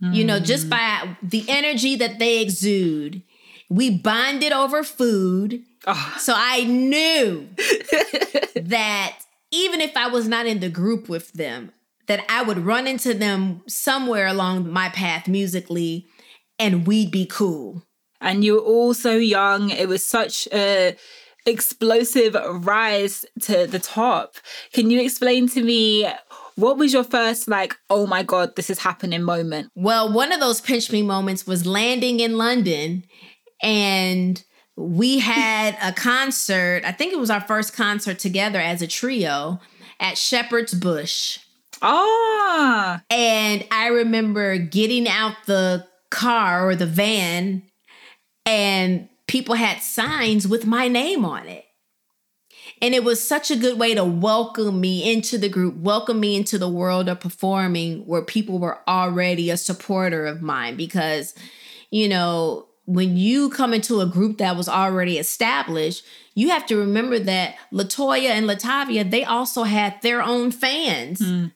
you 0.00 0.24
know, 0.24 0.40
just 0.40 0.70
by 0.70 1.16
the 1.22 1.44
energy 1.48 1.94
that 1.96 2.18
they 2.18 2.40
exude. 2.40 3.22
We 3.68 3.90
bonded 3.90 4.52
over 4.52 4.82
food. 4.82 5.62
Ah. 5.86 6.16
So 6.18 6.32
I 6.36 6.64
knew 6.64 7.48
that 8.56 9.18
even 9.50 9.80
if 9.80 9.96
I 9.96 10.08
was 10.08 10.26
not 10.26 10.46
in 10.46 10.60
the 10.60 10.70
group 10.70 11.08
with 11.08 11.32
them, 11.34 11.72
that 12.06 12.24
I 12.28 12.42
would 12.42 12.58
run 12.58 12.86
into 12.86 13.14
them 13.14 13.62
somewhere 13.68 14.26
along 14.26 14.72
my 14.72 14.88
path 14.88 15.28
musically 15.28 16.06
and 16.58 16.86
we'd 16.86 17.10
be 17.10 17.26
cool. 17.26 17.82
and 18.20 18.44
you 18.44 18.54
were 18.54 18.60
all 18.60 18.94
so 18.94 19.16
young. 19.16 19.70
It 19.70 19.88
was 19.88 20.04
such 20.04 20.46
a 20.52 20.96
explosive 21.50 22.36
rise 22.64 23.24
to 23.42 23.66
the 23.66 23.78
top. 23.78 24.36
Can 24.72 24.90
you 24.90 25.00
explain 25.00 25.48
to 25.48 25.62
me 25.62 26.08
what 26.56 26.78
was 26.78 26.92
your 26.92 27.04
first 27.04 27.48
like, 27.48 27.74
oh 27.88 28.06
my 28.06 28.22
god, 28.22 28.56
this 28.56 28.70
is 28.70 28.80
happening 28.80 29.22
moment? 29.22 29.70
Well, 29.74 30.12
one 30.12 30.32
of 30.32 30.40
those 30.40 30.60
pinch 30.60 30.90
me 30.92 31.02
moments 31.02 31.46
was 31.46 31.66
landing 31.66 32.20
in 32.20 32.36
London 32.38 33.04
and 33.62 34.42
we 34.76 35.18
had 35.18 35.76
a 35.82 35.92
concert. 35.92 36.82
I 36.84 36.92
think 36.92 37.12
it 37.12 37.18
was 37.18 37.30
our 37.30 37.40
first 37.42 37.74
concert 37.74 38.18
together 38.18 38.58
as 38.58 38.82
a 38.82 38.86
trio 38.86 39.60
at 39.98 40.16
Shepherd's 40.16 40.74
Bush. 40.74 41.38
Ah, 41.82 43.02
And 43.10 43.66
I 43.70 43.88
remember 43.88 44.58
getting 44.58 45.08
out 45.08 45.34
the 45.46 45.86
car 46.10 46.68
or 46.68 46.76
the 46.76 46.86
van 46.86 47.62
and 48.44 49.08
people 49.30 49.54
had 49.54 49.80
signs 49.80 50.48
with 50.48 50.66
my 50.66 50.88
name 50.88 51.24
on 51.24 51.46
it. 51.46 51.64
And 52.82 52.94
it 52.94 53.04
was 53.04 53.22
such 53.22 53.52
a 53.52 53.56
good 53.56 53.78
way 53.78 53.94
to 53.94 54.04
welcome 54.04 54.80
me 54.80 55.08
into 55.08 55.38
the 55.38 55.48
group, 55.48 55.76
welcome 55.76 56.18
me 56.18 56.34
into 56.34 56.58
the 56.58 56.68
world 56.68 57.08
of 57.08 57.20
performing 57.20 58.00
where 58.06 58.22
people 58.22 58.58
were 58.58 58.80
already 58.88 59.48
a 59.48 59.56
supporter 59.56 60.26
of 60.26 60.42
mine. 60.42 60.76
Because, 60.76 61.32
you 61.92 62.08
know, 62.08 62.66
when 62.86 63.16
you 63.16 63.50
come 63.50 63.72
into 63.72 64.00
a 64.00 64.06
group 64.06 64.38
that 64.38 64.56
was 64.56 64.68
already 64.68 65.16
established, 65.16 66.04
you 66.34 66.48
have 66.48 66.66
to 66.66 66.76
remember 66.76 67.20
that 67.20 67.54
Latoya 67.72 68.30
and 68.30 68.48
Latavia, 68.48 69.08
they 69.08 69.22
also 69.22 69.62
had 69.62 70.02
their 70.02 70.22
own 70.22 70.50
fans. 70.50 71.20
Mm. 71.20 71.52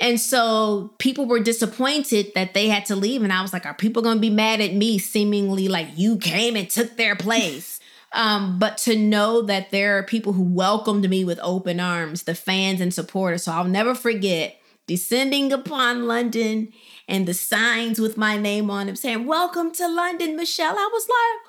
And 0.00 0.18
so 0.18 0.94
people 0.98 1.26
were 1.26 1.40
disappointed 1.40 2.32
that 2.34 2.54
they 2.54 2.68
had 2.68 2.86
to 2.86 2.96
leave. 2.96 3.22
And 3.22 3.32
I 3.32 3.42
was 3.42 3.52
like, 3.52 3.66
are 3.66 3.74
people 3.74 4.02
going 4.02 4.16
to 4.16 4.20
be 4.20 4.30
mad 4.30 4.60
at 4.60 4.72
me, 4.72 4.98
seemingly 4.98 5.68
like 5.68 5.88
you 5.94 6.16
came 6.16 6.56
and 6.56 6.68
took 6.70 6.96
their 6.96 7.14
place? 7.14 7.80
um, 8.12 8.58
but 8.58 8.78
to 8.78 8.96
know 8.96 9.42
that 9.42 9.70
there 9.70 9.98
are 9.98 10.02
people 10.02 10.32
who 10.32 10.42
welcomed 10.42 11.08
me 11.08 11.24
with 11.24 11.38
open 11.42 11.80
arms, 11.80 12.24
the 12.24 12.34
fans 12.34 12.80
and 12.80 12.92
supporters. 12.92 13.44
So 13.44 13.52
I'll 13.52 13.64
never 13.64 13.94
forget 13.94 14.56
descending 14.86 15.52
upon 15.52 16.06
London 16.06 16.72
and 17.06 17.26
the 17.26 17.34
signs 17.34 18.00
with 18.00 18.16
my 18.16 18.36
name 18.36 18.70
on 18.70 18.86
them 18.86 18.96
saying, 18.96 19.26
Welcome 19.26 19.70
to 19.72 19.88
London, 19.88 20.36
Michelle. 20.36 20.76
I 20.76 20.90
was 20.92 21.08
like, 21.08 21.46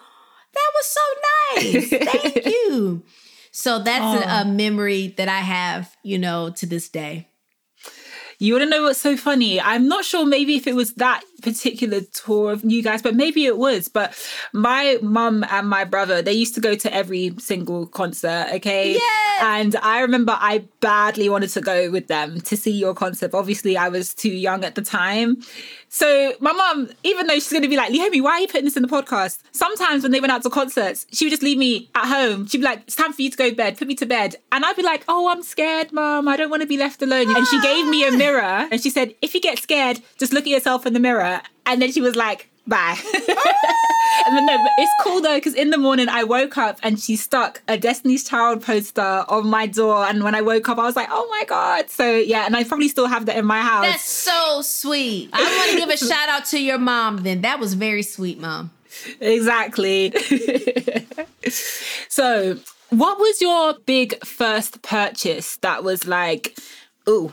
that 0.54 0.72
was 0.76 0.86
so 0.86 2.02
nice. 2.04 2.22
Thank 2.22 2.46
you. 2.46 3.04
So 3.52 3.80
that's 3.80 4.26
a, 4.26 4.42
a 4.42 4.46
memory 4.46 5.14
that 5.18 5.28
I 5.28 5.40
have, 5.40 5.96
you 6.04 6.18
know, 6.18 6.52
to 6.52 6.66
this 6.66 6.90
day. 6.90 7.28
You 8.42 8.56
want 8.56 8.64
to 8.64 8.70
know 8.72 8.82
what's 8.82 9.00
so 9.00 9.16
funny? 9.16 9.62
I'm 9.62 9.88
not 9.88 10.04
sure 10.04 10.26
maybe 10.26 10.56
if 10.56 10.66
it 10.66 10.74
was 10.74 10.94
that 10.94 11.22
particular 11.42 12.02
tour 12.02 12.52
of 12.52 12.64
you 12.64 12.82
guys, 12.84 13.02
but 13.02 13.16
maybe 13.16 13.46
it 13.46 13.58
was. 13.58 13.88
But 13.88 14.18
my 14.54 14.98
mum 15.02 15.46
and 15.50 15.68
my 15.68 15.84
brother, 15.84 16.22
they 16.22 16.34
used 16.34 16.56
to 16.56 16.62
go 16.62 16.76
to 16.76 16.94
every 16.94 17.34
single 17.40 17.88
concert, 17.88 18.48
okay? 18.54 18.94
Yes! 18.94 19.44
And 19.44 19.76
I 19.78 20.02
remember 20.02 20.38
I 20.40 20.66
badly 20.80 21.30
wanted 21.30 21.50
to 21.52 21.62
go 21.62 21.90
with 21.90 22.08
them 22.08 22.42
to 22.42 22.56
see 22.56 22.72
your 22.72 22.94
concert. 22.94 23.34
Obviously, 23.34 23.76
I 23.78 23.90
was 23.90 24.14
too 24.14 24.30
young 24.30 24.64
at 24.64 24.76
the 24.76 24.82
time. 24.82 25.42
So 25.94 26.34
my 26.40 26.54
mum, 26.54 26.90
even 27.04 27.28
though 27.28 27.34
she's 27.34 27.52
going 27.52 27.64
to 27.64 27.68
be 27.68 27.76
like, 27.76 27.92
Leomi, 27.92 28.22
why 28.22 28.32
are 28.32 28.40
you 28.40 28.48
putting 28.48 28.64
this 28.66 28.78
in 28.78 28.84
the 28.84 28.88
podcast? 28.88 29.40
Sometimes 29.52 30.04
when 30.04 30.12
they 30.12 30.22
went 30.22 30.32
out 30.32 30.42
to 30.44 30.50
concerts, 30.50 31.06
she 31.12 31.26
would 31.26 31.32
just 31.32 31.44
leave 31.44 31.58
me 31.58 31.90
at 31.96 32.06
home. 32.06 32.48
She'd 32.48 32.60
be 32.60 32.64
like, 32.64 32.84
it's 32.88 32.96
time 32.96 33.14
for 33.14 33.22
you 33.22 33.30
to 33.30 33.38
go 33.38 33.50
to 33.50 33.56
bed, 33.56 33.78
put 33.78 33.88
me 33.88 33.96
to 33.96 34.06
bed. 34.06 34.36
And 34.52 34.64
I'd 34.64 34.76
be 34.76 34.84
like, 34.84 35.04
oh, 35.08 35.28
I'm 35.28 35.44
scared, 35.44 35.92
mum. 35.92 36.28
I 36.28 36.38
don't 36.38 36.50
want 36.50 36.62
to 36.62 36.68
be 36.68 36.78
left 36.78 37.02
alone. 37.02 37.36
And 37.36 37.46
she 37.48 37.62
gave 37.62 37.88
me 37.88 38.04
a 38.04 38.08
ah. 38.08 38.16
mirror 38.16 38.68
and 38.72 38.82
she 38.82 38.90
said, 38.90 39.16
if 39.22 39.34
you 39.34 39.42
get 39.42 39.58
scared, 39.60 40.00
just 40.18 40.34
look 40.34 40.44
at 40.44 40.50
yourself 40.50 40.86
in 40.86 40.94
the 40.94 41.00
mirror. 41.00 41.31
And 41.66 41.82
then 41.82 41.92
she 41.92 42.02
was 42.02 42.16
like, 42.16 42.50
bye. 42.68 42.98
and 44.28 44.38
then 44.38 44.46
no, 44.46 44.58
but 44.58 44.72
it's 44.78 44.92
cool 45.04 45.22
though, 45.22 45.36
because 45.36 45.54
in 45.54 45.70
the 45.70 45.78
morning 45.78 46.10
I 46.10 46.24
woke 46.24 46.58
up 46.58 46.80
and 46.84 47.00
she 47.00 47.16
stuck 47.16 47.62
a 47.68 47.78
Destiny's 47.78 48.24
Child 48.24 48.64
poster 48.64 49.26
on 49.28 49.48
my 49.48 49.68
door. 49.68 50.06
And 50.06 50.24
when 50.24 50.36
I 50.36 50.42
woke 50.42 50.70
up, 50.70 50.78
I 50.78 50.84
was 50.84 50.96
like, 50.96 51.08
oh 51.12 51.28
my 51.30 51.44
God. 51.46 51.90
So 51.90 52.16
yeah, 52.18 52.46
and 52.46 52.56
I 52.56 52.64
probably 52.64 52.88
still 52.88 53.08
have 53.08 53.26
that 53.28 53.38
in 53.38 53.46
my 53.46 53.62
house. 53.62 53.86
That's 53.86 54.10
so 54.10 54.62
sweet. 54.62 55.30
I 55.34 55.44
want 55.44 55.72
to 55.72 55.78
give 55.78 55.90
a 55.90 55.98
shout 55.98 56.30
out 56.30 56.46
to 56.46 56.62
your 56.62 56.80
mom 56.80 57.24
then. 57.24 57.42
That 57.42 57.60
was 57.60 57.74
very 57.74 58.04
sweet, 58.04 58.40
mom. 58.40 58.72
Exactly. 59.20 60.14
so, 62.10 62.60
what 62.90 63.20
was 63.20 63.42
your 63.42 63.76
big 63.86 64.24
first 64.26 64.82
purchase 64.82 65.58
that 65.58 65.84
was 65.84 66.06
like, 66.08 66.58
ooh, 67.08 67.32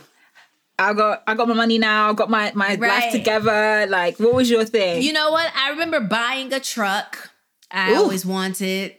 I 0.78 0.92
got 0.94 1.22
I 1.26 1.34
got 1.34 1.48
my 1.48 1.54
money 1.54 1.78
now, 1.78 2.10
I 2.10 2.12
got 2.14 2.30
my 2.30 2.52
my 2.54 2.74
life 2.74 3.12
together. 3.12 3.86
Like, 3.88 4.18
what 4.18 4.34
was 4.34 4.48
your 4.48 4.64
thing? 4.64 5.02
You 5.02 5.12
know 5.12 5.30
what? 5.30 5.50
I 5.56 5.70
remember 5.70 6.00
buying 6.00 6.52
a 6.52 6.60
truck. 6.60 7.30
I 7.70 7.92
Ooh. 7.92 7.96
always 7.96 8.24
wanted. 8.24 8.94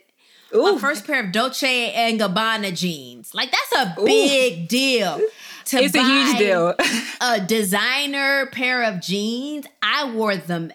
Ooh. 0.54 0.74
My 0.74 0.78
first 0.78 1.06
pair 1.06 1.24
of 1.24 1.32
Dolce 1.32 1.92
and 1.92 2.20
Gabbana 2.20 2.76
jeans. 2.76 3.34
Like 3.34 3.50
that's 3.50 3.98
a 3.98 4.04
big 4.04 4.68
deal. 4.68 5.20
To 5.66 5.78
it's 5.78 5.94
a 5.94 6.02
huge 6.02 6.38
deal. 6.38 6.74
A 7.20 7.38
designer 7.38 8.46
pair 8.46 8.82
of 8.82 9.00
jeans. 9.00 9.66
I 9.82 10.10
wore 10.10 10.36
them 10.36 10.72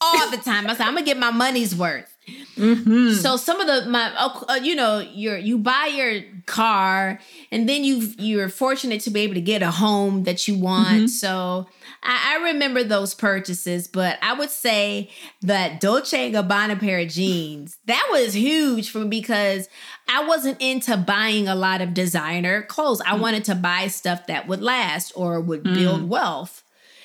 all 0.00 0.30
the 0.30 0.38
time. 0.38 0.66
I 0.66 0.74
said, 0.74 0.86
I'm 0.86 0.94
gonna 0.94 1.04
get 1.04 1.18
my 1.18 1.30
money's 1.30 1.74
worth. 1.74 2.16
Mm-hmm. 2.58 3.12
So 3.12 3.36
some 3.36 3.60
of 3.60 3.66
the 3.66 3.88
my 3.88 4.12
uh, 4.16 4.44
uh, 4.48 4.54
you 4.54 4.74
know 4.74 4.98
you 4.98 5.34
you 5.34 5.58
buy 5.58 5.86
your 5.86 6.22
car 6.46 7.20
and 7.52 7.68
then 7.68 7.84
you 7.84 8.12
you're 8.18 8.48
fortunate 8.48 9.00
to 9.02 9.10
be 9.10 9.20
able 9.20 9.34
to 9.34 9.40
get 9.40 9.62
a 9.62 9.70
home 9.70 10.24
that 10.24 10.48
you 10.48 10.58
want. 10.58 10.88
Mm-hmm. 10.88 11.06
So 11.06 11.68
I, 12.02 12.36
I 12.36 12.44
remember 12.50 12.82
those 12.82 13.14
purchases, 13.14 13.86
but 13.86 14.18
I 14.22 14.32
would 14.32 14.50
say 14.50 15.08
that 15.42 15.80
Dolce 15.80 16.26
and 16.26 16.34
Gabbana 16.34 16.80
pair 16.80 16.98
of 16.98 17.08
jeans 17.08 17.78
that 17.86 18.08
was 18.10 18.34
huge 18.34 18.90
for 18.90 18.98
me 19.00 19.08
because 19.08 19.68
I 20.08 20.26
wasn't 20.26 20.60
into 20.60 20.96
buying 20.96 21.46
a 21.46 21.54
lot 21.54 21.80
of 21.80 21.94
designer 21.94 22.62
clothes. 22.62 23.00
Mm. 23.02 23.12
I 23.12 23.16
wanted 23.16 23.44
to 23.44 23.54
buy 23.54 23.86
stuff 23.86 24.26
that 24.26 24.48
would 24.48 24.62
last 24.62 25.12
or 25.14 25.40
would 25.40 25.62
build 25.62 26.08
wealth. 26.08 26.64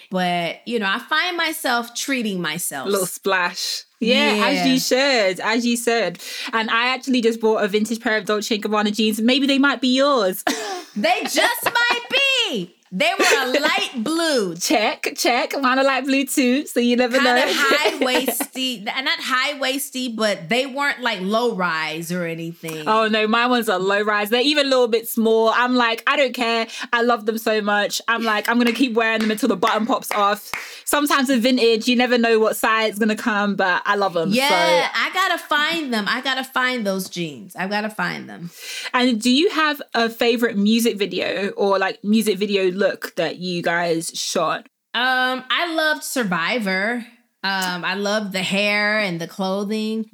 But 0.10 0.68
you 0.68 0.78
know, 0.80 0.88
I 0.88 1.00
find 1.00 1.38
myself 1.38 1.96
treating 1.96 2.42
myself. 2.42 2.88
A 2.88 2.90
little 2.90 3.08
splash. 3.08 3.84
Yeah, 4.04 4.46
as 4.46 4.68
you 4.68 4.80
should, 4.80 5.40
as 5.40 5.66
you 5.66 5.78
said. 5.78 6.20
And 6.52 6.70
I 6.70 6.88
actually 6.88 7.22
just 7.22 7.40
bought 7.40 7.64
a 7.64 7.68
vintage 7.68 8.00
pair 8.00 8.18
of 8.18 8.26
Dolce 8.26 8.58
& 8.58 8.60
Gabbana 8.60 8.96
jeans. 8.96 9.22
Maybe 9.22 9.48
they 9.48 9.60
might 9.60 9.82
be 9.82 9.96
yours. 9.96 10.44
They 10.96 11.22
just 11.24 11.66
might 11.66 12.02
be. 12.12 12.76
They 12.96 13.12
were 13.18 13.26
a 13.26 13.48
light 13.60 14.04
blue. 14.04 14.56
Check, 14.56 15.14
check. 15.16 15.60
Mine 15.60 15.80
are 15.80 15.84
light 15.84 16.06
blue 16.06 16.26
too, 16.28 16.68
so 16.68 16.80
you 16.80 16.96
never 16.96 17.18
know. 17.18 17.24
Kind 17.24 17.50
know. 17.50 17.56
high 17.56 17.92
waisty, 18.00 18.86
not 19.04 19.20
high 19.20 19.58
waisty, 19.58 20.16
but 20.16 20.48
they 20.48 20.68
weren't 20.68 21.02
like 21.02 21.20
low 21.20 21.56
rise 21.56 22.12
or 22.12 22.28
anything. 22.28 22.88
Oh 22.88 23.08
no, 23.08 23.26
my 23.26 23.48
ones 23.48 23.68
are 23.68 23.80
low 23.80 24.04
rise. 24.04 24.30
They're 24.30 24.42
even 24.44 24.68
a 24.68 24.70
little 24.70 24.88
bit 24.88 25.08
small. 25.08 25.50
I'm 25.56 25.74
like, 25.74 26.04
I 26.06 26.16
don't 26.16 26.34
care. 26.36 26.68
I 26.94 27.02
love 27.02 27.26
them 27.26 27.40
so 27.40 27.62
much. 27.62 28.00
I'm 28.08 28.24
like, 28.24 28.48
I'm 28.48 28.60
gonna 28.60 28.72
keep 28.72 28.94
wearing 28.94 29.22
them 29.22 29.32
until 29.32 29.50
the 29.50 29.58
button 29.58 29.88
pops 29.88 30.12
off. 30.12 30.52
Sometimes 30.86 31.30
with 31.30 31.42
vintage, 31.42 31.88
you 31.88 31.96
never 31.96 32.20
know 32.20 32.38
what 32.38 32.56
size 32.56 32.94
is 32.94 33.00
gonna 33.00 33.16
come, 33.16 33.56
but 33.56 33.82
I 33.86 33.96
love 33.96 34.14
them. 34.14 34.30
Yeah, 34.32 34.50
So. 34.50 34.90
I 34.94 35.10
gotta 35.12 35.40
find 35.40 35.92
them. 35.92 36.06
I 36.08 36.22
gotta 36.22 36.44
find 36.44 36.86
those 36.86 37.10
jeans. 37.10 37.56
I've 37.56 37.72
gotta 37.72 37.90
find 37.90 38.30
them. 38.30 38.52
And 38.94 39.20
do 39.20 39.32
you 39.32 39.50
have 39.50 39.82
a 39.96 40.12
favorite 40.12 40.58
music 40.58 40.98
video 40.98 41.50
or 41.50 41.80
like 41.80 42.04
music 42.04 42.38
video 42.38 42.70
look 42.84 43.16
that 43.16 43.38
you 43.38 43.62
guys 43.62 44.12
shot? 44.14 44.68
Um, 44.94 45.44
I 45.50 45.74
loved 45.74 46.04
Survivor. 46.04 47.06
Um, 47.46 47.84
I 47.84 47.96
loved 47.96 48.32
the 48.32 48.42
hair 48.42 49.00
and 49.00 49.20
the 49.20 49.28
clothing. 49.28 50.06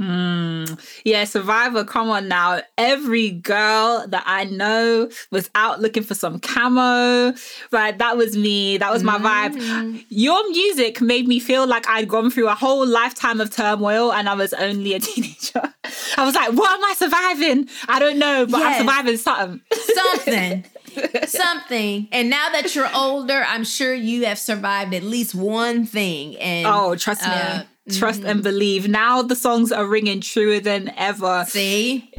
Yeah, 1.05 1.25
Survivor, 1.25 1.83
come 1.83 2.09
on 2.09 2.27
now. 2.27 2.61
Every 2.75 3.29
girl 3.29 4.03
that 4.07 4.23
I 4.25 4.45
know 4.45 5.11
was 5.31 5.47
out 5.53 5.79
looking 5.79 6.01
for 6.01 6.15
some 6.15 6.39
camo. 6.39 7.35
Right, 7.71 7.95
that 7.99 8.17
was 8.17 8.35
me. 8.35 8.79
That 8.79 8.91
was 8.91 9.03
my 9.03 9.19
vibe. 9.19 10.03
Your 10.09 10.49
music 10.49 11.01
made 11.01 11.27
me 11.27 11.39
feel 11.39 11.67
like 11.67 11.87
I'd 11.87 12.07
gone 12.07 12.31
through 12.31 12.47
a 12.47 12.55
whole 12.55 12.87
lifetime 12.87 13.39
of 13.41 13.51
turmoil 13.51 14.11
and 14.11 14.27
I 14.27 14.33
was 14.33 14.51
only 14.53 14.95
a 14.95 14.99
teenager. 15.07 15.71
I 16.17 16.25
was 16.25 16.33
like, 16.33 16.53
what 16.53 16.71
am 16.71 16.83
I 16.83 16.95
surviving? 16.97 17.69
I 17.87 17.99
don't 17.99 18.17
know, 18.17 18.47
but 18.47 18.57
Yes. 18.57 18.79
I'm 18.81 18.87
surviving 18.87 19.17
something. 19.17 19.61
Something. 19.95 20.65
Something. 21.27 22.07
And 22.11 22.29
now 22.29 22.49
that 22.49 22.73
you're 22.75 22.89
older, 22.95 23.43
I'm 23.47 23.63
sure 23.63 23.93
you 23.93 24.25
have 24.25 24.39
survived 24.39 24.93
at 24.93 25.03
least 25.03 25.35
one 25.35 25.85
thing. 25.85 26.35
And 26.37 26.67
Oh, 26.67 26.95
trust 26.95 27.23
me. 27.23 27.29
Uh, 27.29 27.63
Trust 27.91 28.23
and 28.23 28.43
believe. 28.43 28.87
Now 28.87 29.23
the 29.23 29.35
songs 29.35 29.71
are 29.71 29.85
ringing 29.85 30.21
truer 30.21 30.59
than 30.59 30.93
ever. 30.95 31.45
see? 31.47 32.11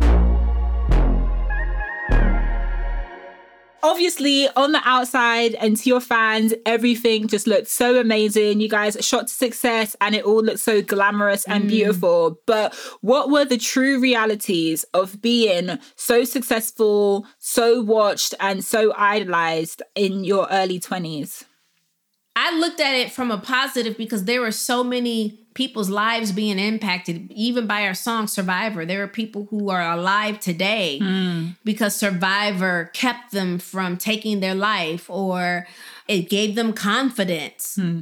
Obviously 3.82 4.48
on 4.56 4.72
the 4.72 4.80
outside 4.84 5.54
and 5.54 5.76
to 5.76 5.88
your 5.88 6.00
fans 6.00 6.54
everything 6.66 7.28
just 7.28 7.46
looked 7.46 7.68
so 7.68 8.00
amazing. 8.00 8.60
You 8.60 8.68
guys 8.68 8.96
shot 9.00 9.28
to 9.28 9.32
success 9.32 9.96
and 10.00 10.14
it 10.14 10.24
all 10.24 10.42
looked 10.42 10.60
so 10.60 10.82
glamorous 10.82 11.44
and 11.46 11.64
mm. 11.64 11.68
beautiful. 11.68 12.38
But 12.46 12.74
what 13.00 13.30
were 13.30 13.44
the 13.44 13.58
true 13.58 14.00
realities 14.00 14.84
of 14.94 15.20
being 15.20 15.78
so 15.96 16.24
successful 16.24 17.26
so 17.38 17.82
watched 17.82 18.34
and 18.40 18.64
so 18.64 18.92
idolized 18.96 19.82
in 19.94 20.24
your 20.24 20.46
early 20.50 20.80
20s 20.80 21.44
I 22.36 22.56
looked 22.58 22.80
at 22.80 22.94
it 22.94 23.12
from 23.12 23.30
a 23.30 23.38
positive 23.38 23.96
because 23.96 24.24
there 24.24 24.40
were 24.40 24.52
so 24.52 24.82
many 24.84 25.39
people's 25.54 25.90
lives 25.90 26.32
being 26.32 26.58
impacted, 26.58 27.30
even 27.32 27.66
by 27.66 27.86
our 27.86 27.94
song 27.94 28.26
Survivor. 28.26 28.84
There 28.84 29.02
are 29.02 29.08
people 29.08 29.46
who 29.50 29.70
are 29.70 29.92
alive 29.92 30.38
today 30.40 30.98
hmm. 30.98 31.48
because 31.64 31.96
Survivor 31.96 32.90
kept 32.94 33.32
them 33.32 33.58
from 33.58 33.96
taking 33.96 34.40
their 34.40 34.54
life 34.54 35.10
or 35.10 35.66
it 36.06 36.30
gave 36.30 36.54
them 36.54 36.72
confidence. 36.72 37.76
Hmm. 37.76 38.00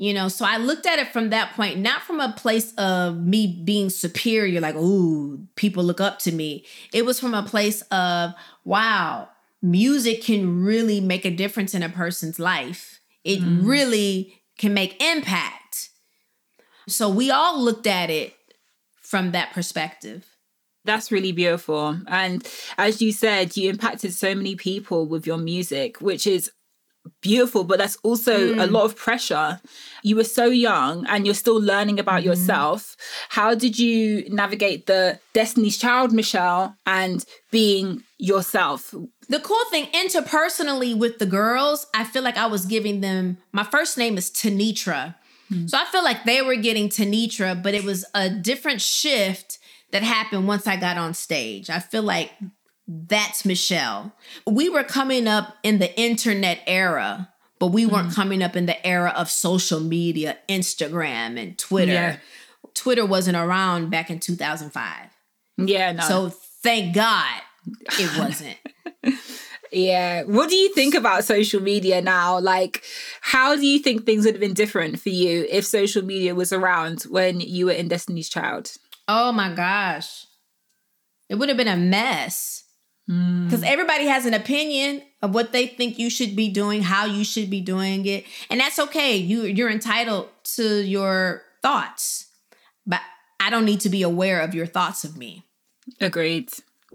You 0.00 0.14
know, 0.14 0.28
so 0.28 0.44
I 0.44 0.58
looked 0.58 0.86
at 0.86 1.00
it 1.00 1.08
from 1.08 1.30
that 1.30 1.54
point, 1.54 1.78
not 1.78 2.02
from 2.02 2.20
a 2.20 2.32
place 2.32 2.72
of 2.74 3.18
me 3.18 3.60
being 3.64 3.90
superior, 3.90 4.60
like, 4.60 4.76
ooh, 4.76 5.44
people 5.56 5.82
look 5.82 6.00
up 6.00 6.20
to 6.20 6.32
me. 6.32 6.64
It 6.94 7.04
was 7.04 7.18
from 7.18 7.34
a 7.34 7.42
place 7.42 7.82
of, 7.90 8.32
wow, 8.64 9.28
music 9.60 10.22
can 10.22 10.62
really 10.62 11.00
make 11.00 11.24
a 11.24 11.32
difference 11.32 11.74
in 11.74 11.82
a 11.82 11.88
person's 11.88 12.38
life. 12.38 13.00
It 13.24 13.40
hmm. 13.40 13.66
really 13.66 14.40
can 14.56 14.72
make 14.72 15.02
impact. 15.02 15.57
So 16.88 17.08
we 17.08 17.30
all 17.30 17.60
looked 17.60 17.86
at 17.86 18.10
it 18.10 18.34
from 19.00 19.32
that 19.32 19.52
perspective. 19.52 20.26
That's 20.84 21.12
really 21.12 21.32
beautiful. 21.32 21.98
And 22.06 22.46
as 22.78 23.02
you 23.02 23.12
said, 23.12 23.56
you 23.56 23.68
impacted 23.70 24.12
so 24.12 24.34
many 24.34 24.56
people 24.56 25.06
with 25.06 25.26
your 25.26 25.38
music, 25.38 26.00
which 26.00 26.26
is 26.26 26.50
beautiful, 27.20 27.64
but 27.64 27.78
that's 27.78 27.96
also 28.02 28.52
a 28.52 28.66
mm. 28.66 28.70
lot 28.70 28.84
of 28.84 28.96
pressure. 28.96 29.60
You 30.02 30.16
were 30.16 30.24
so 30.24 30.46
young 30.46 31.06
and 31.06 31.26
you're 31.26 31.34
still 31.34 31.60
learning 31.60 31.98
about 31.98 32.20
mm-hmm. 32.20 32.30
yourself. 32.30 32.96
How 33.30 33.54
did 33.54 33.78
you 33.78 34.28
navigate 34.30 34.86
the 34.86 35.18
Destiny's 35.32 35.78
Child, 35.78 36.12
Michelle, 36.12 36.76
and 36.86 37.24
being 37.50 38.02
yourself? 38.18 38.94
The 39.28 39.40
cool 39.40 39.64
thing 39.70 39.86
interpersonally 39.86 40.96
with 40.96 41.18
the 41.18 41.26
girls, 41.26 41.86
I 41.94 42.04
feel 42.04 42.22
like 42.22 42.36
I 42.36 42.46
was 42.46 42.66
giving 42.66 43.00
them 43.00 43.38
my 43.52 43.64
first 43.64 43.98
name 43.98 44.16
is 44.16 44.30
Tenitra. 44.30 45.14
Mm-hmm. 45.50 45.66
So 45.66 45.78
I 45.78 45.84
feel 45.86 46.04
like 46.04 46.24
they 46.24 46.42
were 46.42 46.56
getting 46.56 46.88
Tenitra, 46.88 47.60
but 47.62 47.74
it 47.74 47.84
was 47.84 48.04
a 48.14 48.28
different 48.28 48.80
shift 48.80 49.58
that 49.90 50.02
happened 50.02 50.46
once 50.46 50.66
I 50.66 50.76
got 50.76 50.98
on 50.98 51.14
stage. 51.14 51.70
I 51.70 51.78
feel 51.78 52.02
like 52.02 52.32
that's 52.86 53.44
Michelle. 53.44 54.12
We 54.46 54.68
were 54.68 54.84
coming 54.84 55.26
up 55.26 55.56
in 55.62 55.78
the 55.78 55.98
internet 55.98 56.60
era, 56.66 57.28
but 57.58 57.68
we 57.68 57.86
weren't 57.86 58.08
mm-hmm. 58.08 58.14
coming 58.14 58.42
up 58.42 58.56
in 58.56 58.66
the 58.66 58.86
era 58.86 59.12
of 59.16 59.30
social 59.30 59.80
media, 59.80 60.38
Instagram 60.48 61.40
and 61.40 61.58
Twitter. 61.58 61.92
Yeah. 61.92 62.16
Twitter 62.74 63.04
wasn't 63.04 63.36
around 63.36 63.90
back 63.90 64.10
in 64.10 64.20
2005. 64.20 65.10
Yeah, 65.58 65.92
no. 65.92 66.02
So 66.02 66.28
thank 66.62 66.94
God 66.94 67.40
it 67.98 68.18
wasn't. 68.18 68.56
Yeah. 69.72 70.22
What 70.24 70.50
do 70.50 70.56
you 70.56 70.72
think 70.74 70.94
about 70.94 71.24
social 71.24 71.60
media 71.60 72.00
now? 72.00 72.38
Like, 72.38 72.84
how 73.20 73.56
do 73.56 73.66
you 73.66 73.78
think 73.78 74.04
things 74.04 74.24
would 74.24 74.34
have 74.34 74.40
been 74.40 74.54
different 74.54 75.00
for 75.00 75.10
you 75.10 75.46
if 75.50 75.64
social 75.64 76.02
media 76.02 76.34
was 76.34 76.52
around 76.52 77.02
when 77.02 77.40
you 77.40 77.66
were 77.66 77.72
in 77.72 77.88
Destiny's 77.88 78.28
Child? 78.28 78.72
Oh 79.06 79.32
my 79.32 79.52
gosh. 79.52 80.26
It 81.28 81.36
would 81.36 81.48
have 81.48 81.58
been 81.58 81.68
a 81.68 81.76
mess. 81.76 82.64
Hmm. 83.06 83.44
Because 83.44 83.62
everybody 83.62 84.06
has 84.06 84.26
an 84.26 84.34
opinion 84.34 85.02
of 85.22 85.34
what 85.34 85.52
they 85.52 85.66
think 85.66 85.98
you 85.98 86.10
should 86.10 86.36
be 86.36 86.48
doing, 86.48 86.82
how 86.82 87.06
you 87.06 87.24
should 87.24 87.50
be 87.50 87.60
doing 87.60 88.04
it. 88.06 88.24
And 88.50 88.60
that's 88.60 88.78
okay. 88.78 89.16
You 89.16 89.42
you're 89.44 89.70
entitled 89.70 90.28
to 90.56 90.82
your 90.84 91.42
thoughts. 91.62 92.26
But 92.86 93.00
I 93.40 93.50
don't 93.50 93.64
need 93.64 93.80
to 93.80 93.88
be 93.88 94.02
aware 94.02 94.40
of 94.40 94.54
your 94.54 94.66
thoughts 94.66 95.04
of 95.04 95.16
me. 95.16 95.44
Agreed. 96.00 96.50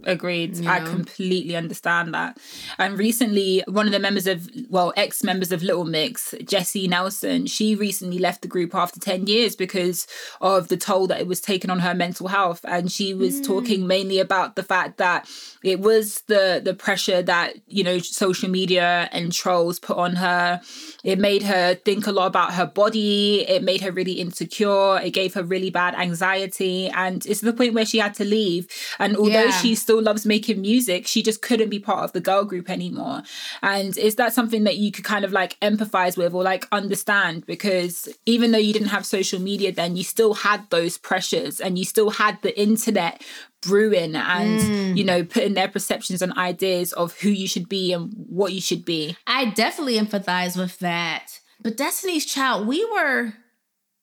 Agreed. 0.06 0.66
I 0.66 0.80
know? 0.80 0.90
completely 0.90 1.56
understand 1.56 2.14
that. 2.14 2.38
And 2.80 2.98
recently, 2.98 3.64
one 3.68 3.86
of 3.86 3.92
the 3.92 4.00
members 4.00 4.26
of, 4.26 4.50
well, 4.70 4.92
ex 4.98 5.24
members 5.24 5.52
of 5.52 5.62
Little 5.62 5.86
Mix, 5.86 6.34
Jesy 6.44 6.88
Nelson, 6.88 7.46
she 7.46 7.76
recently 7.76 8.18
left 8.18 8.42
the 8.42 8.48
group 8.48 8.74
after 8.74 9.00
10 9.00 9.28
years 9.28 9.56
because 9.56 10.08
of 10.42 10.68
the 10.68 10.78
toll 10.78 11.06
that 11.08 11.22
it 11.22 11.28
was 11.28 11.40
taken 11.40 11.70
on 11.70 11.80
her 11.80 11.94
mental 11.94 12.28
health. 12.28 12.62
And 12.64 12.92
she 12.92 13.14
was 13.14 13.40
mm. 13.40 13.46
talking 13.46 13.86
mainly 13.86 14.20
about 14.20 14.56
the 14.56 14.64
fact 14.64 14.98
that 14.98 15.30
it 15.64 15.80
was 15.80 16.22
the 16.22 16.60
the 16.64 16.74
pressure 16.74 17.22
that, 17.22 17.56
you 17.68 17.84
know, 17.84 18.00
social 18.00 18.50
media 18.50 19.10
and 19.12 19.32
trolls 19.32 19.80
put 19.80 19.98
on 19.98 20.16
her. 20.16 20.60
It 21.04 21.20
made 21.20 21.44
her 21.44 21.76
think 21.76 22.08
a 22.08 22.12
lot 22.12 22.28
about 22.28 22.54
her 22.56 22.66
body. 22.66 23.46
It 23.48 23.62
made 23.62 23.82
her 23.82 23.92
really 23.92 24.14
insecure. 24.14 25.00
It 25.00 25.12
gave 25.12 25.36
her 25.36 25.44
really 25.44 25.70
bad 25.70 25.94
anxiety. 25.96 26.90
And 26.90 27.24
it's 27.28 27.42
the 27.42 27.54
point 27.54 27.76
where 27.76 27.86
she 27.86 28.00
had 28.00 28.16
to 28.16 28.26
leave. 28.26 28.68
And 28.98 29.16
although 29.16 29.46
Yeah. 29.46 29.62
she 29.62 29.76
still 29.84 30.02
loves 30.02 30.26
making 30.26 30.62
music, 30.62 31.06
she 31.06 31.22
just 31.22 31.42
couldn't 31.42 31.70
be 31.70 31.80
part 31.80 32.04
of 32.04 32.14
the 32.14 32.20
girl 32.20 32.44
group 32.44 32.70
anymore. 32.70 33.22
And 33.62 33.98
is 33.98 34.16
that 34.16 34.34
something 34.34 34.64
that 34.64 34.78
you 34.78 34.92
could 34.92 35.04
kind 35.04 35.24
of 35.24 35.32
like 35.32 35.60
empathize 35.60 36.18
with 36.18 36.34
or 36.34 36.44
like 36.44 36.68
understand? 36.72 37.46
Because 37.46 38.10
even 38.26 38.52
though 38.52 38.58
you 38.58 38.74
didn't 38.74 38.90
have 38.90 39.06
social 39.06 39.40
media 39.40 39.72
then, 39.72 39.96
you 39.96 40.04
still 40.04 40.34
had 40.34 40.70
those 40.70 40.98
pressures 40.98 41.60
and 41.60 41.78
you 41.78 41.86
still 41.86 42.10
had 42.10 42.42
the 42.42 42.60
internet 42.60 43.24
brewing 43.62 44.16
and, 44.16 44.60
mm. 44.60 44.98
you 44.98 45.04
know, 45.04 45.24
putting 45.24 45.54
their 45.54 45.68
perceptions 45.68 46.22
and 46.22 46.34
ideas 46.34 46.94
of 46.94 47.18
who 47.20 47.30
you 47.30 47.48
should 47.48 47.70
be 47.70 47.94
and 47.94 48.14
what 48.16 48.54
you 48.54 48.62
should 48.62 48.84
be. 48.84 49.16
I 49.28 49.46
definitely 49.46 49.98
empathize 49.98 50.58
with 50.58 50.80
that. 50.80 51.40
But 51.62 51.78
Destiny's 51.78 52.26
Child, 52.26 52.68
we 52.68 52.84
were 52.86 53.34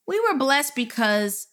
we 0.06 0.18
were 0.18 0.36
blessed 0.36 0.74
because 0.74 1.46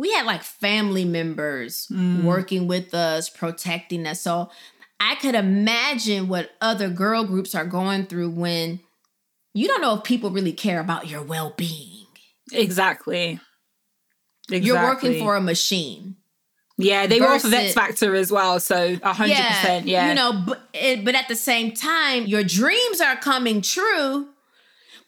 we 0.00 0.12
had 0.14 0.24
like 0.24 0.42
family 0.42 1.04
members 1.04 1.86
mm. 1.92 2.24
working 2.24 2.66
with 2.66 2.94
us, 2.94 3.28
protecting 3.28 4.06
us. 4.06 4.22
So 4.22 4.50
I 4.98 5.14
could 5.16 5.34
imagine 5.34 6.28
what 6.28 6.50
other 6.62 6.88
girl 6.88 7.24
groups 7.24 7.54
are 7.54 7.66
going 7.66 8.06
through 8.06 8.30
when 8.30 8.80
you 9.52 9.68
don't 9.68 9.82
know 9.82 9.96
if 9.96 10.04
people 10.04 10.30
really 10.30 10.54
care 10.54 10.80
about 10.80 11.08
your 11.08 11.22
well-being. 11.22 12.06
Exactly. 12.50 13.40
exactly. 14.48 14.66
You're 14.66 14.82
working 14.82 15.18
for 15.20 15.36
a 15.36 15.40
machine. 15.40 16.16
Yeah, 16.78 17.06
they 17.06 17.20
were 17.20 17.28
off 17.28 17.44
of 17.44 17.52
X 17.52 17.74
Factor 17.74 18.14
as 18.14 18.32
well, 18.32 18.58
so 18.58 18.96
hundred 19.02 19.36
percent. 19.36 19.86
Yeah, 19.86 20.08
You 20.08 20.14
know, 20.14 20.44
but 20.46 20.62
it, 20.72 21.04
but 21.04 21.14
at 21.14 21.28
the 21.28 21.36
same 21.36 21.72
time, 21.72 22.24
your 22.24 22.42
dreams 22.42 23.02
are 23.02 23.16
coming 23.16 23.60
true. 23.60 24.28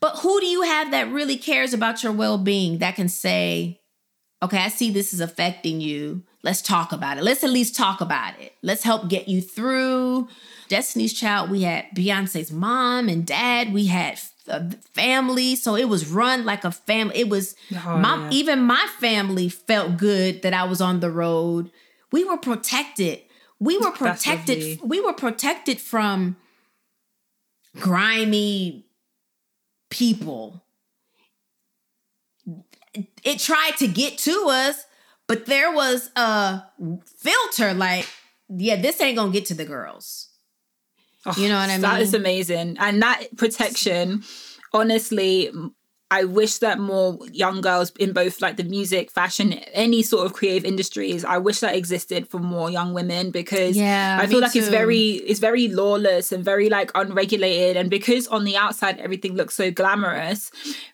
But 0.00 0.16
who 0.16 0.38
do 0.40 0.46
you 0.46 0.62
have 0.62 0.90
that 0.90 1.10
really 1.10 1.36
cares 1.36 1.72
about 1.72 2.02
your 2.02 2.12
well-being 2.12 2.78
that 2.78 2.96
can 2.96 3.08
say, 3.08 3.80
"Okay, 4.42 4.58
I 4.58 4.68
see 4.68 4.90
this 4.90 5.14
is 5.14 5.20
affecting 5.20 5.80
you. 5.80 6.22
Let's 6.42 6.60
talk 6.60 6.92
about 6.92 7.18
it. 7.18 7.22
Let's 7.22 7.44
at 7.44 7.50
least 7.50 7.76
talk 7.76 8.00
about 8.00 8.38
it. 8.40 8.52
Let's 8.62 8.82
help 8.82 9.08
get 9.08 9.28
you 9.28 9.40
through. 9.40 10.28
Destiny's 10.68 11.12
Child, 11.12 11.50
we 11.50 11.62
had 11.62 11.86
Beyonce's 11.94 12.50
mom 12.50 13.08
and 13.08 13.24
dad. 13.24 13.72
We 13.72 13.86
had 13.86 14.18
family. 14.94 15.54
So 15.54 15.76
it 15.76 15.88
was 15.88 16.08
run 16.08 16.44
like 16.44 16.64
a 16.64 16.72
family. 16.72 17.16
It 17.16 17.28
was 17.28 17.54
oh, 17.74 17.98
my, 17.98 18.16
yeah. 18.16 18.30
even 18.32 18.62
my 18.62 18.86
family 18.98 19.48
felt 19.48 19.96
good 19.96 20.42
that 20.42 20.54
I 20.54 20.64
was 20.64 20.80
on 20.80 21.00
the 21.00 21.10
road. 21.10 21.70
We 22.10 22.24
were 22.24 22.38
protected. 22.38 23.20
We 23.60 23.78
were 23.78 23.92
protected. 23.92 24.80
We 24.82 25.00
were 25.00 25.12
protected 25.12 25.80
from 25.80 26.36
grimy 27.78 28.86
people. 29.90 30.61
It 32.94 33.38
tried 33.38 33.76
to 33.78 33.88
get 33.88 34.18
to 34.18 34.48
us, 34.48 34.84
but 35.26 35.46
there 35.46 35.72
was 35.72 36.10
a 36.16 36.62
filter 37.16 37.72
like, 37.74 38.06
yeah, 38.48 38.76
this 38.76 39.00
ain't 39.00 39.16
gonna 39.16 39.32
get 39.32 39.46
to 39.46 39.54
the 39.54 39.64
girls. 39.64 40.28
Oh, 41.24 41.34
you 41.36 41.48
know 41.48 41.56
what 41.56 41.70
I 41.70 41.74
mean? 41.74 41.82
That 41.82 42.00
is 42.02 42.14
amazing. 42.14 42.76
And 42.78 43.00
that 43.02 43.36
protection, 43.36 44.24
honestly, 44.72 45.50
I 46.12 46.24
wish 46.24 46.58
that 46.58 46.78
more 46.78 47.18
young 47.32 47.62
girls 47.62 47.90
in 47.98 48.12
both 48.12 48.42
like 48.42 48.58
the 48.58 48.64
music, 48.64 49.10
fashion, 49.10 49.54
any 49.72 50.02
sort 50.02 50.26
of 50.26 50.34
creative 50.34 50.66
industries, 50.66 51.24
I 51.24 51.38
wish 51.38 51.60
that 51.60 51.74
existed 51.74 52.28
for 52.28 52.38
more 52.38 52.68
young 52.68 52.92
women 52.92 53.30
because 53.30 53.78
yeah, 53.78 54.18
I 54.20 54.26
feel 54.26 54.40
like 54.40 54.52
too. 54.52 54.58
it's 54.58 54.68
very 54.68 55.12
it's 55.12 55.40
very 55.40 55.68
lawless 55.68 56.30
and 56.30 56.44
very 56.44 56.68
like 56.68 56.90
unregulated 56.94 57.78
and 57.78 57.88
because 57.88 58.26
on 58.28 58.44
the 58.44 58.58
outside 58.58 58.98
everything 58.98 59.36
looks 59.36 59.54
so 59.54 59.70
glamorous, 59.70 60.50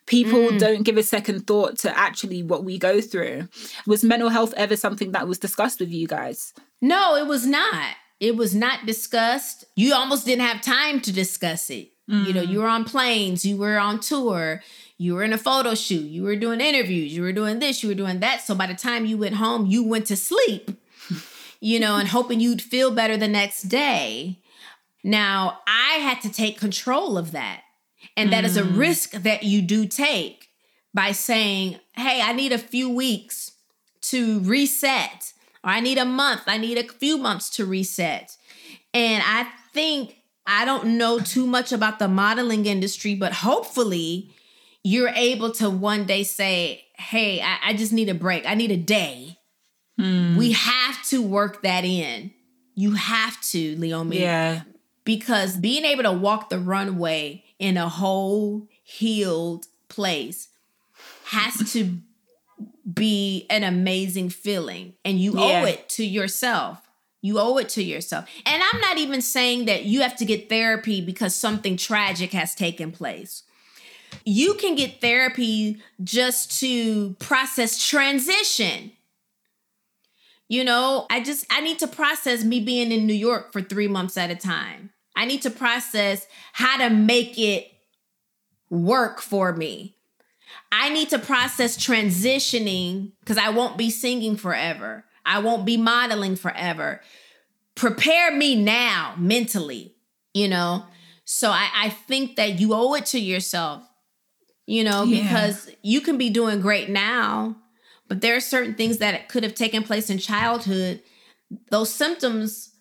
people 0.07 0.50
mm. 0.50 0.59
don't 0.61 0.85
give 0.85 0.96
a 0.96 1.02
second 1.02 1.48
thought 1.48 1.78
to 1.78 1.98
actually 1.98 2.44
what 2.44 2.62
we 2.62 2.78
go 2.78 3.00
through. 3.00 3.48
Was 3.88 4.04
mental 4.04 4.28
health 4.28 4.54
ever 4.57 4.76
something 4.76 5.11
that 5.11 5.26
was 5.26 5.40
discussed 5.40 5.81
with 5.81 5.90
you 5.90 6.07
guys? 6.07 6.54
No, 6.81 7.16
it 7.16 7.26
was 7.26 7.44
not. 7.44 7.96
It 8.20 8.37
was 8.37 8.54
not 8.54 8.87
discussed. 8.87 9.64
You 9.74 9.94
almost 9.94 10.26
didn't 10.26 10.46
have 10.46 10.61
time 10.61 11.00
to 11.00 11.12
discuss 11.12 11.70
it. 11.70 11.90
Mm. 12.09 12.26
You 12.26 12.33
know, 12.33 12.44
mm. 12.44 12.48
you 12.48 12.59
were 12.61 12.68
on 12.68 12.85
planes, 12.85 13.44
you 13.44 13.57
were 13.59 13.78
on 13.78 14.00
tour, 14.00 14.62
you 14.98 15.14
were 15.14 15.22
in 15.22 15.32
a 15.32 15.38
photo 15.38 15.74
shoot, 15.74 16.04
you 16.04 16.24
were 16.24 16.37
doing 16.37 16.61
interviews, 16.61 17.14
you 17.16 17.22
were 17.22 17.32
doing 17.32 17.61
this, 17.61 17.82
you 17.82 17.88
were 17.88 17.94
doing 17.94 18.18
that. 18.20 18.42
So 18.42 18.54
by 18.54 18.66
the 18.66 18.74
time 18.74 19.06
you 19.06 19.16
went 19.16 19.37
home, 19.37 19.66
you 19.66 19.84
went 19.84 20.06
to 20.06 20.16
sleep, 20.16 20.70
you 21.61 21.78
know, 21.78 21.96
and 21.96 22.08
hoping 22.08 22.40
you'd 22.40 22.61
feel 22.61 22.90
better 22.90 23.16
the 23.16 23.28
next 23.28 23.62
day. 23.62 24.40
Now, 25.04 25.61
I 25.68 25.94
had 25.94 26.20
to 26.22 26.32
take 26.32 26.58
control 26.58 27.16
of 27.16 27.30
that. 27.30 27.62
And 28.16 28.32
that 28.32 28.42
mm. 28.42 28.48
is 28.48 28.56
a 28.56 28.62
mm. 28.62 28.76
risk 28.76 29.12
that 29.12 29.44
you 29.44 29.62
do 29.62 29.87
take 29.87 30.48
by 30.92 31.12
saying, 31.12 31.78
hey, 31.94 32.20
I 32.20 32.32
need 32.32 32.52
a 32.52 32.58
few 32.58 32.90
weeks 32.90 33.52
to 34.00 34.40
reset, 34.40 35.32
or 35.62 35.70
I 35.70 35.80
need 35.80 35.98
a 35.98 36.04
month, 36.04 36.42
I 36.46 36.58
need 36.58 36.78
a 36.78 36.84
few 36.84 37.18
months 37.18 37.50
to 37.50 37.64
reset. 37.64 38.37
And 38.92 39.22
I 39.24 39.48
think 39.72 40.16
I 40.46 40.64
don't 40.64 40.98
know 40.98 41.20
too 41.20 41.46
much 41.46 41.72
about 41.72 41.98
the 41.98 42.08
modeling 42.08 42.66
industry, 42.66 43.14
but 43.14 43.32
hopefully 43.32 44.30
you're 44.88 45.11
able 45.11 45.51
to 45.53 45.68
one 45.68 46.07
day 46.07 46.22
say, 46.22 46.83
Hey, 46.94 47.42
I, 47.42 47.59
I 47.62 47.72
just 47.74 47.92
need 47.92 48.09
a 48.09 48.14
break. 48.14 48.46
I 48.46 48.55
need 48.55 48.70
a 48.70 48.77
day. 48.77 49.38
Mm. 50.01 50.37
We 50.37 50.53
have 50.53 51.03
to 51.09 51.20
work 51.20 51.62
that 51.62 51.85
in. 51.85 52.33
You 52.74 52.92
have 52.92 53.38
to, 53.51 53.77
Leomi. 53.77 54.20
Yeah. 54.20 54.62
Because 55.05 55.57
being 55.59 55.85
able 55.85 56.05
to 56.05 56.12
walk 56.12 56.48
the 56.48 56.59
runway 56.59 57.44
in 57.59 57.77
a 57.77 57.88
whole 57.88 58.68
healed 58.83 59.66
place 59.88 60.48
has 61.27 61.70
to 61.72 61.98
be 62.90 63.46
an 63.51 63.64
amazing 63.64 64.31
feeling. 64.31 64.94
And 65.05 65.20
you 65.20 65.38
yeah. 65.38 65.61
owe 65.61 65.64
it 65.66 65.88
to 65.90 66.05
yourself. 66.05 66.81
You 67.20 67.38
owe 67.38 67.59
it 67.59 67.68
to 67.70 67.83
yourself. 67.83 68.27
And 68.46 68.62
I'm 68.72 68.81
not 68.81 68.96
even 68.96 69.20
saying 69.20 69.66
that 69.66 69.85
you 69.85 70.01
have 70.01 70.16
to 70.16 70.24
get 70.24 70.48
therapy 70.48 71.03
because 71.03 71.35
something 71.35 71.77
tragic 71.77 72.33
has 72.33 72.55
taken 72.55 72.90
place 72.90 73.42
you 74.25 74.55
can 74.55 74.75
get 74.75 75.01
therapy 75.01 75.83
just 76.03 76.61
to 76.61 77.14
process 77.14 77.87
transition. 77.87 78.92
You 80.49 80.64
know, 80.64 81.07
I 81.11 81.23
just 81.23 81.47
I 81.51 81.61
need 81.61 81.79
to 81.81 81.87
process 81.87 82.44
me 82.44 82.61
being 82.61 82.92
in 82.92 83.07
New 83.07 83.14
York 83.14 83.53
for 83.53 83.61
3 83.61 83.88
months 83.88 84.16
at 84.16 84.31
a 84.31 84.37
time. 84.37 84.90
I 85.16 85.25
need 85.25 85.42
to 85.42 85.51
process 85.51 86.27
how 86.53 86.79
to 86.79 86.90
make 86.94 87.38
it 87.38 87.71
work 88.71 89.21
for 89.21 89.53
me. 89.53 89.97
I 90.71 90.90
need 90.90 91.11
to 91.11 91.18
process 91.18 91.77
transitioning 91.77 93.12
cuz 93.25 93.37
I 93.37 93.51
won't 93.51 93.77
be 93.77 93.90
singing 93.90 94.37
forever. 94.37 95.05
I 95.25 95.40
won't 95.40 95.66
be 95.66 95.77
modeling 95.77 96.37
forever. 96.37 97.03
Prepare 97.75 98.35
me 98.35 98.55
now 98.55 99.14
mentally, 99.18 99.94
you 100.35 100.49
know? 100.49 100.87
So 101.25 101.51
I, 101.51 101.68
I 101.75 101.88
think 101.90 102.37
that 102.37 102.59
you 102.59 102.73
owe 102.73 102.94
it 102.94 103.07
to 103.07 103.21
yourself 103.21 103.83
you 104.68 104.85
know, 104.85 105.02
yeah. 105.04 105.22
because 105.22 105.70
you 105.81 106.02
can 106.02 106.18
be 106.18 106.28
doing 106.28 106.61
great 106.61 106.90
now, 106.90 107.57
but 108.07 108.20
there 108.20 108.37
are 108.37 108.40
certain 108.40 108.74
things 108.74 108.98
that 108.98 109.26
could 109.31 109.42
have 109.42 109.54
taken 109.54 109.83
place 109.83 110.11
in 110.11 110.18
childhood. 110.18 111.02
Those 111.70 111.90
symptoms 111.90 112.74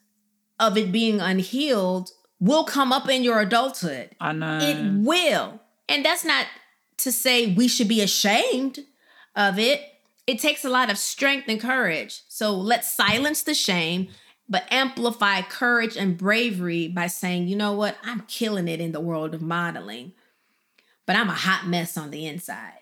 of 0.60 0.78
it 0.78 0.92
being 0.92 1.22
unhealed 1.22 2.12
will 2.42 2.66
come 2.66 2.92
up 2.92 3.08
in 3.08 3.24
your 3.24 3.40
adulthood. 3.40 4.10
I 4.20 4.34
know. 4.34 4.60
It 4.62 5.06
will. 5.06 5.62
And 5.88 6.04
that's 6.04 6.26
not 6.26 6.46
to 6.98 7.12
say 7.14 7.54
we 7.54 7.70
should 7.70 7.88
be 7.88 8.02
ashamed 8.02 8.80
of 9.34 9.58
it. 9.58 9.82
It 10.28 10.40
takes 10.40 10.66
a 10.66 10.70
lot 10.70 10.92
of 10.92 10.98
strength 10.98 11.48
and 11.48 11.62
courage. 11.62 12.24
So 12.28 12.52
let's 12.52 12.94
silence 12.94 13.44
the 13.44 13.54
shame, 13.54 14.10
but 14.50 14.66
amplify 14.70 15.42
courage 15.42 15.96
and 15.96 16.18
bravery 16.18 16.90
by 16.90 17.08
saying, 17.08 17.48
you 17.48 17.56
know 17.56 17.72
what, 17.72 17.96
I'm 18.04 18.26
killing 18.28 18.68
it 18.68 18.82
in 18.82 18.92
the 18.92 19.00
world 19.00 19.34
of 19.34 19.42
modeling 19.42 20.12
but 21.08 21.16
I'm 21.16 21.30
a 21.30 21.34
hot 21.34 21.66
mess 21.66 21.98
on 21.98 22.12
the 22.12 22.28
inside. 22.28 22.74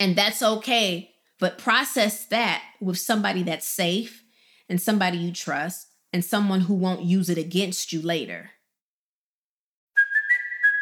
And 0.00 0.16
that's 0.16 0.42
okay, 0.42 1.10
but 1.38 1.58
process 1.58 2.24
that 2.26 2.62
with 2.80 2.98
somebody 2.98 3.42
that's 3.44 3.68
safe 3.68 4.24
and 4.68 4.80
somebody 4.80 5.18
you 5.18 5.30
trust 5.30 5.88
and 6.12 6.24
someone 6.24 6.62
who 6.62 6.74
won't 6.74 7.02
use 7.02 7.28
it 7.28 7.38
against 7.38 7.92
you 7.92 8.00
later. 8.00 8.50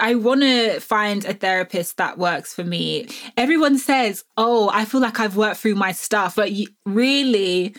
I 0.00 0.14
want 0.14 0.42
to 0.42 0.80
find 0.80 1.24
a 1.24 1.34
therapist 1.34 1.96
that 1.98 2.18
works 2.18 2.54
for 2.54 2.64
me. 2.64 3.08
Everyone 3.36 3.78
says, 3.78 4.24
"Oh, 4.36 4.70
I 4.72 4.84
feel 4.84 5.00
like 5.00 5.20
I've 5.20 5.36
worked 5.36 5.60
through 5.60 5.76
my 5.76 5.92
stuff," 5.92 6.36
but 6.36 6.52
you, 6.52 6.68
really, 6.84 7.74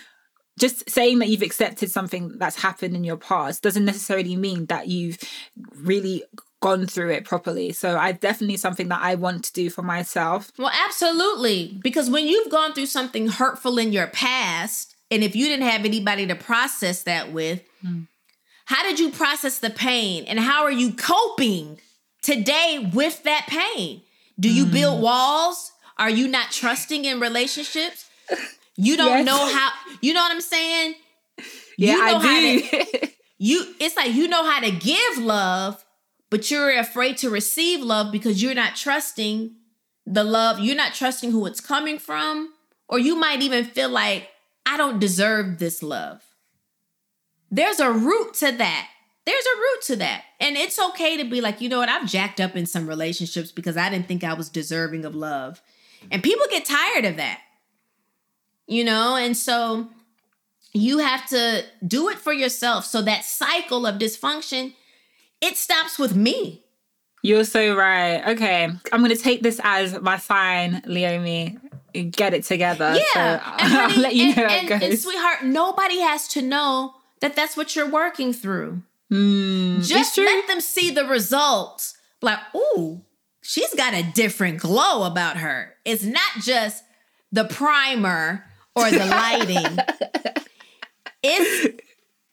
just 0.60 0.90
saying 0.90 1.20
that 1.20 1.28
you've 1.30 1.42
accepted 1.42 1.92
something 1.92 2.38
that's 2.38 2.62
happened 2.62 2.96
in 2.96 3.04
your 3.04 3.18
past 3.18 3.64
doesn't 3.64 3.86
necessarily 3.86 4.36
mean 4.36 4.68
that 4.68 4.88
you've 4.88 5.18
really 5.76 6.24
gone 6.62 6.86
through 6.86 7.10
it 7.10 7.26
properly. 7.26 7.74
So 7.74 7.98
I 7.98 8.12
definitely 8.12 8.58
something 8.58 8.88
that 8.90 9.02
I 9.02 9.16
want 9.16 9.44
to 9.46 9.54
do 9.54 9.70
for 9.70 9.82
myself. 9.82 10.52
Well, 10.58 10.72
absolutely. 10.86 11.80
Because 11.82 12.10
when 12.10 12.28
you've 12.28 12.52
gone 12.52 12.74
through 12.74 12.86
something 12.86 13.28
hurtful 13.28 13.80
in 13.80 13.92
your 13.92 14.08
past, 14.08 14.96
and 15.10 15.24
if 15.24 15.36
you 15.36 15.48
didn't 15.48 15.68
have 15.68 15.84
anybody 15.84 16.28
to 16.28 16.36
process 16.36 17.04
that 17.04 17.32
with, 17.32 17.64
mm. 17.84 18.08
how 18.66 18.84
did 18.84 19.00
you 19.00 19.10
process 19.10 19.58
the 19.58 19.72
pain 19.72 20.26
and 20.26 20.40
how 20.40 20.64
are 20.64 20.72
you 20.72 20.94
coping 20.94 21.80
today 22.22 22.90
with 22.94 23.24
that 23.24 23.48
pain? 23.48 24.02
Do 24.40 24.50
you 24.52 24.66
Mm. 24.66 24.72
build 24.72 25.02
walls? 25.02 25.72
Are 25.98 26.10
you 26.10 26.28
not 26.28 26.52
trusting 26.52 27.06
in 27.06 27.20
relationships? 27.20 28.06
You 28.76 28.98
don't 28.98 29.18
Yes. 29.20 29.26
know 29.26 29.54
how, 29.54 29.72
you 30.02 30.14
know 30.14 30.22
what 30.22 30.32
I'm 30.32 30.42
saying? 30.42 30.96
Yeah, 31.78 31.94
You 31.94 31.98
know 31.98 32.18
I 32.18 32.22
do. 32.22 32.62
to- 32.62 33.10
you 33.38 33.76
it's 33.80 33.96
like 33.98 34.14
you 34.14 34.28
know 34.28 34.44
how 34.50 34.60
to 34.60 34.72
give 34.72 35.18
love 35.18 35.84
but 36.30 36.50
you're 36.52 36.78
afraid 36.78 37.18
to 37.18 37.30
receive 37.30 37.82
love 37.82 38.12
because 38.12 38.42
you're 38.42 38.54
not 38.54 38.76
trusting 38.76 39.56
the 40.06 40.24
love 40.24 40.60
you're 40.60 40.76
not 40.76 40.94
trusting 40.94 41.32
who 41.32 41.46
it's 41.48 41.60
coming 41.60 41.98
from 41.98 42.54
or 42.88 43.00
you 43.00 43.16
might 43.16 43.42
even 43.42 43.66
feel 43.66 43.90
like 43.90 44.30
i 44.68 44.78
don't 44.78 45.00
deserve 45.00 45.58
this 45.58 45.82
love 45.82 46.22
there's 47.50 47.80
a 47.80 47.92
root 47.92 48.36
to 48.36 48.52
that 48.52 48.88
there's 49.26 49.46
a 49.46 49.58
root 49.58 49.82
to 49.84 49.96
that. 49.98 50.24
And 50.40 50.58
it's 50.58 50.80
okay 50.80 51.18
to 51.18 51.24
be 51.24 51.42
like 51.42 51.62
you 51.62 51.70
know 51.70 51.80
what? 51.80 51.90
I've 51.90 52.08
jacked 52.10 52.40
up 52.42 52.56
in 52.56 52.66
some 52.66 52.88
relationships 52.88 53.52
because 53.52 53.78
i 53.78 53.90
didn't 53.90 54.08
think 54.08 54.24
i 54.24 54.34
was 54.34 54.50
deserving 54.50 55.06
of 55.06 55.16
love. 55.16 55.62
And 56.10 56.24
people 56.24 56.46
get 56.50 56.66
tired 56.66 57.06
of 57.06 57.18
that 57.18 57.40
you 58.68 58.84
know? 58.86 59.16
And 59.18 59.36
so 59.36 59.90
you 60.74 61.00
have 61.00 61.28
to 61.30 61.66
do 61.86 62.08
it 62.10 62.18
for 62.18 62.32
yourself. 62.32 62.86
So 62.86 63.02
that 63.02 63.26
cycle 63.26 63.86
of 63.86 63.96
dysfunction 64.00 64.74
it 65.42 65.58
stops 65.58 65.98
with 66.00 66.16
me. 66.16 66.64
You're 67.24 67.44
so 67.44 67.76
right. 67.76 68.26
Okay, 68.30 68.64
I'm 68.92 69.02
gonna 69.02 69.16
take 69.16 69.42
this 69.42 69.60
as 69.64 70.00
my 70.02 70.18
sign, 70.18 70.82
Leomi. 70.88 71.60
Get 72.12 72.34
it 72.34 72.44
together. 72.46 72.96
yeah 72.96 73.40
So 73.40 73.44
I'll 73.46 73.90
honey, 73.90 74.02
let 74.02 74.16
you 74.16 74.28
and- 74.28 74.36
know 74.38 74.44
and- 74.76 74.84
and 74.84 75.00
sweetheart 75.00 75.44
nobody 75.44 76.00
has 76.00 76.28
to 76.30 76.42
know 76.42 76.94
that 77.20 77.36
that's 77.36 77.58
what 77.58 77.76
you're 77.76 77.90
working 77.90 78.32
through 78.34 78.82
Mm, 79.12 79.84
just 79.86 80.18
let 80.18 80.48
them 80.48 80.62
see 80.62 80.90
the 80.90 81.06
results. 81.06 81.98
Like 82.22 82.40
ooh 82.56 83.04
she's 83.42 83.74
got 83.76 83.94
a 83.94 84.04
different 84.04 84.60
glow 84.60 85.04
about 85.04 85.38
her. 85.38 85.74
It's 85.84 86.04
not 86.04 86.42
just 86.42 86.84
the 87.32 87.46
primer 87.46 88.46
or 88.76 88.90
the 88.90 89.06
lighting. 89.06 89.78
It's 91.24 91.82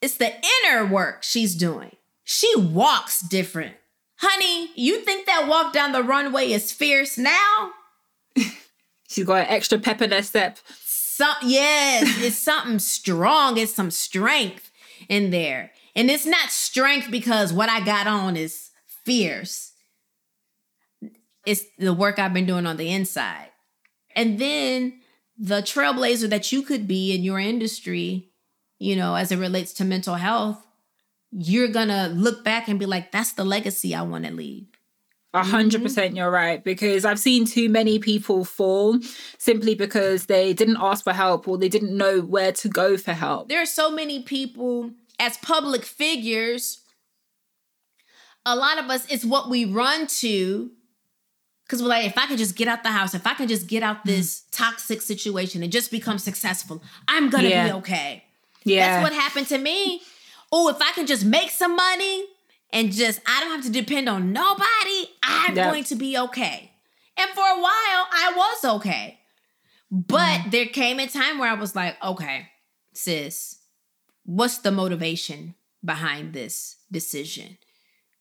it's 0.01 0.17
the 0.17 0.33
inner 0.65 0.87
work 0.87 1.23
she's 1.23 1.55
doing. 1.55 1.97
She 2.25 2.53
walks 2.57 3.21
different. 3.21 3.75
Honey 4.17 4.71
you 4.77 5.01
think 5.01 5.27
that 5.27 5.49
walk 5.49 5.73
down 5.73 5.93
the 5.93 6.03
runway 6.03 6.53
is 6.53 6.73
fierce 6.73 7.19
now? 7.19 7.71
She's 9.09 9.25
got 9.25 9.43
an 9.43 9.47
extra 9.49 9.79
pep 9.79 10.03
in 10.03 10.11
her 10.11 10.23
step. 10.23 10.59
some 10.75 11.35
yes 11.43 12.23
it's 12.23 12.39
something 12.39 12.79
strong. 12.79 13.57
It's 13.57 13.75
some 13.75 13.91
strength 13.91 14.71
in 15.09 15.31
there 15.31 15.71
and 15.99 16.11
it's 16.11 16.27
not 16.27 16.51
strength 16.51 17.11
because 17.11 17.53
what 17.53 17.69
i 17.69 17.81
got 17.85 18.07
on 18.07 18.37
is 18.37 18.71
fierce 19.05 19.73
it's 21.47 21.65
the 21.79 21.93
work 21.95 22.19
i've 22.19 22.35
been 22.35 22.47
doing 22.47 22.67
on 22.67 22.77
the 22.77 22.91
inside 22.91 23.49
and 24.15 24.39
then 24.39 25.01
the 25.39 25.61
trailblazer 25.63 26.29
that 26.29 26.51
you 26.53 26.63
could 26.63 26.87
be 26.89 27.15
in 27.15 27.23
your 27.23 27.39
industry 27.39 28.31
you 28.79 28.97
know 28.97 29.15
as 29.15 29.31
it 29.33 29.37
relates 29.39 29.73
to 29.73 29.85
mental 29.85 30.17
health 30.17 30.65
you're 31.31 31.69
gonna 31.69 32.09
look 32.09 32.43
back 32.45 32.69
and 32.69 32.79
be 32.79 32.87
like 32.87 33.13
that's 33.13 33.33
the 33.33 33.45
legacy 33.45 33.95
i 33.95 34.03
want 34.03 34.25
to 34.25 34.33
leave 34.33 34.67
A 35.35 35.41
Mm-hmm. 35.41 35.51
hundred 35.51 35.83
percent, 35.83 36.17
you're 36.17 36.31
right. 36.31 36.65
Because 36.65 37.05
I've 37.05 37.19
seen 37.21 37.45
too 37.45 37.69
many 37.69 37.99
people 37.99 38.47
fall 38.47 38.99
simply 39.37 39.75
because 39.75 40.25
they 40.27 40.55
didn't 40.55 40.79
ask 40.81 41.05
for 41.05 41.13
help 41.13 41.47
or 41.47 41.59
they 41.59 41.69
didn't 41.69 41.95
know 41.95 42.21
where 42.23 42.51
to 42.53 42.69
go 42.69 42.97
for 42.97 43.13
help. 43.13 43.49
there 43.51 43.61
are 43.61 43.67
so 43.83 43.91
many 43.91 44.23
people 44.23 44.91
as 45.19 45.37
public 45.39 45.85
figures 45.85 46.83
a 48.47 48.55
lot 48.57 48.79
of 48.79 48.89
us 48.91 49.07
it's 49.11 49.25
what 49.25 49.51
we 49.51 49.65
run 49.65 50.07
to. 50.07 50.71
Because 51.65 51.83
we're 51.83 51.89
like 51.89 52.07
if 52.07 52.17
i 52.17 52.27
could 52.27 52.39
just 52.39 52.57
get 52.57 52.67
out 52.67 52.83
the 52.83 52.91
house 52.91 53.13
if 53.15 53.27
i 53.27 53.35
can 53.35 53.47
just 53.47 53.67
get 53.67 53.83
out 53.83 54.05
this 54.07 54.45
toxic 54.51 55.03
situation 55.03 55.63
and 55.63 55.71
just 55.71 55.91
become 55.91 56.19
successful 56.19 56.83
i'm 57.09 57.29
gonna 57.29 57.51
be 57.51 57.73
okay. 57.73 58.25
Yeah, 58.65 58.89
that's 58.89 59.03
what 59.03 59.13
happened 59.13 59.47
to 59.49 59.59
me. 59.59 60.01
Oh 60.51 60.69
if 60.71 60.81
i 60.81 60.93
can 60.93 61.07
just 61.07 61.25
make 61.27 61.51
some 61.51 61.77
money 61.77 62.25
and 62.73 62.91
just 62.91 63.21
i 63.27 63.41
don't 63.41 63.51
have 63.51 63.65
to 63.65 63.71
depend 63.71 64.09
on 64.09 64.33
nobody 64.33 65.09
i'm 65.23 65.55
Yeah. 65.55 65.71
going 65.71 65.85
to 65.85 65.95
be 65.95 66.17
okay. 66.17 66.71
And 67.19 67.31
for 67.33 67.41
a 67.43 67.61
while 67.61 68.07
i 68.13 68.33
was 68.35 68.77
okay. 68.77 69.19
But 69.91 70.41
Mm-hmm. 70.41 70.51
there 70.51 70.67
came 70.67 71.01
a 71.01 71.07
time 71.07 71.39
where 71.39 71.51
i 71.51 71.55
was 71.55 71.77
like 71.77 72.03
okay 72.03 72.49
sis 72.95 73.58
what's 74.29 74.59
the 74.59 74.71
motivation 74.71 75.55
behind 75.83 76.35
this 76.35 76.77
decision 76.93 77.57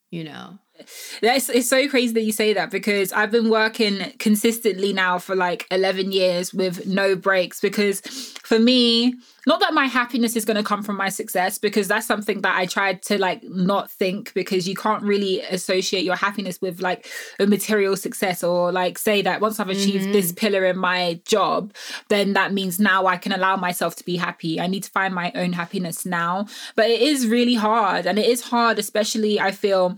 you 0.09 0.23
know 0.23 0.57
That's 1.21 1.49
it's 1.49 1.69
so 1.69 1.87
crazy 1.89 2.13
that 2.13 2.23
you 2.23 2.31
say 2.31 2.53
that 2.53 2.71
because 2.71 3.11
I've 3.11 3.31
been 3.31 3.49
working 3.49 4.13
consistently 4.19 4.93
now 4.93 5.19
for 5.19 5.35
like 5.35 5.65
11 5.71 6.11
years 6.11 6.53
with 6.53 6.87
no 6.87 7.15
breaks 7.15 7.59
because 7.59 8.01
for 8.43 8.59
me 8.59 9.15
not 9.45 9.61
that 9.61 9.73
my 9.73 9.85
happiness 9.85 10.35
is 10.35 10.43
going 10.43 10.57
to 10.57 10.63
come 10.63 10.83
from 10.83 10.97
my 10.97 11.07
success 11.07 11.57
because 11.57 11.87
that's 11.87 12.05
something 12.05 12.41
that 12.41 12.57
I 12.57 12.65
tried 12.65 13.01
to 13.03 13.17
like 13.17 13.41
not 13.43 13.89
think 13.89 14.33
because 14.33 14.67
you 14.67 14.75
can't 14.75 15.01
really 15.03 15.39
associate 15.41 16.03
your 16.03 16.17
happiness 16.17 16.61
with 16.61 16.81
like 16.81 17.07
a 17.39 17.47
material 17.47 17.95
success 17.95 18.43
or 18.43 18.73
like 18.73 18.97
say 18.97 19.21
that 19.21 19.39
once 19.39 19.59
I've 19.59 19.69
achieved 19.69 20.05
mm-hmm. 20.05 20.11
this 20.11 20.33
pillar 20.33 20.65
in 20.65 20.77
my 20.77 21.21
job 21.23 21.73
then 22.09 22.33
that 22.33 22.51
means 22.53 22.77
now 22.77 23.05
I 23.05 23.15
can 23.15 23.31
allow 23.31 23.55
myself 23.55 23.95
to 23.97 24.03
be 24.03 24.17
happy. 24.17 24.59
I 24.59 24.67
need 24.67 24.83
to 24.83 24.91
find 24.91 25.15
my 25.15 25.31
own 25.33 25.53
happiness 25.53 26.05
now. 26.05 26.47
But 26.75 26.89
it 26.89 27.01
is 27.01 27.27
really 27.27 27.55
hard 27.55 28.05
and 28.05 28.19
it 28.19 28.25
is 28.25 28.41
hard 28.41 28.79
especially 28.79 29.39
I 29.39 29.51
feel 29.51 29.97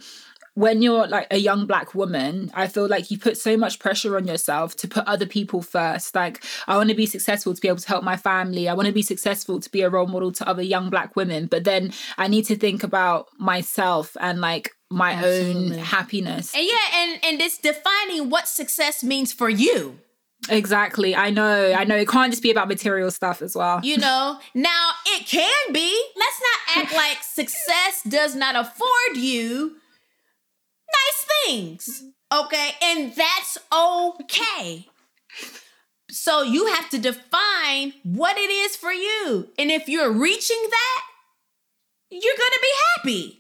when 0.60 0.82
you're 0.82 1.08
like 1.08 1.26
a 1.32 1.38
young 1.38 1.66
black 1.66 1.96
woman, 1.96 2.52
I 2.54 2.68
feel 2.68 2.86
like 2.86 3.10
you 3.10 3.18
put 3.18 3.38
so 3.38 3.56
much 3.56 3.80
pressure 3.80 4.18
on 4.18 4.28
yourself 4.28 4.76
to 4.78 4.90
put 4.90 5.06
other 5.08 5.26
people 5.26 5.62
first. 5.62 6.14
Like, 6.14 6.44
I 6.68 6.76
want 6.76 6.90
to 6.90 6.96
be 6.96 7.06
successful 7.06 7.54
to 7.54 7.62
be 7.62 7.70
able 7.70 7.78
to 7.80 7.88
help 7.88 8.04
my 8.04 8.18
family. 8.18 8.68
I 8.68 8.74
want 8.74 8.88
to 8.88 8.92
be 8.92 9.02
successful 9.02 9.62
to 9.62 9.72
be 9.72 9.84
a 9.84 9.90
role 9.90 10.06
model 10.08 10.34
to 10.34 10.46
other 10.46 10.62
young 10.62 10.90
black 10.90 11.16
women. 11.16 11.46
But 11.46 11.64
then 11.64 11.94
I 12.18 12.28
need 12.28 12.44
to 12.48 12.58
think 12.58 12.84
about 12.84 13.28
myself 13.40 14.18
and 14.20 14.42
like 14.42 14.72
my 14.92 15.14
Absolutely. 15.14 15.78
own 15.78 15.84
happiness. 15.86 16.54
and 16.54 16.66
yeah 16.66 16.98
and 16.98 17.20
and 17.24 17.42
it's 17.42 17.58
defining 17.60 18.30
what 18.30 18.48
success 18.48 19.02
means 19.04 19.32
for 19.32 19.50
you 19.50 20.00
Exactly. 20.50 21.16
I 21.16 21.32
know. 21.32 21.74
I 21.74 21.84
know. 21.84 21.98
It 21.98 22.08
can't 22.08 22.32
just 22.32 22.42
be 22.42 22.50
about 22.50 22.70
material 22.70 23.12
stuff 23.12 23.42
as 23.42 23.56
well. 23.56 23.82
You 23.84 23.98
know, 23.98 24.40
now 24.56 24.92
it 25.06 25.28
can 25.28 25.74
be. 25.74 26.02
Let's 26.18 26.42
not 26.42 26.78
act 26.78 26.94
like 26.94 27.22
success 27.22 28.04
does 28.08 28.36
not 28.36 28.56
afford 28.56 29.18
you 29.18 29.76
nice 30.98 31.26
things. 31.46 32.04
Okay. 32.32 32.72
And 32.84 33.14
that's 33.16 33.58
okay. 33.74 34.88
So 36.12 36.42
you 36.42 36.68
have 36.68 36.90
to 36.90 36.98
define 36.98 37.94
what 38.04 38.38
it 38.38 38.50
is 38.50 38.76
for 38.76 38.92
you. 38.92 39.50
And 39.58 39.72
if 39.72 39.88
you're 39.88 40.12
reaching 40.12 40.68
that, 40.70 41.02
you're 42.10 42.22
going 42.22 42.52
to 42.52 42.60
be 42.62 42.74
happy. 42.96 43.40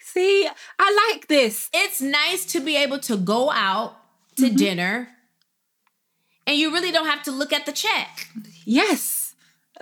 See, 0.00 0.48
I 0.78 1.10
like 1.12 1.28
this. 1.28 1.68
It's 1.72 2.00
nice 2.00 2.44
to 2.46 2.60
be 2.60 2.76
able 2.76 2.98
to 3.00 3.16
go 3.16 3.50
out 3.50 3.96
to 4.36 4.46
mm-hmm. 4.46 4.56
dinner 4.56 5.08
and 6.50 6.58
you 6.58 6.72
really 6.72 6.90
don't 6.90 7.06
have 7.06 7.22
to 7.22 7.30
look 7.30 7.52
at 7.52 7.64
the 7.64 7.72
check. 7.72 8.26
Yes. 8.64 9.19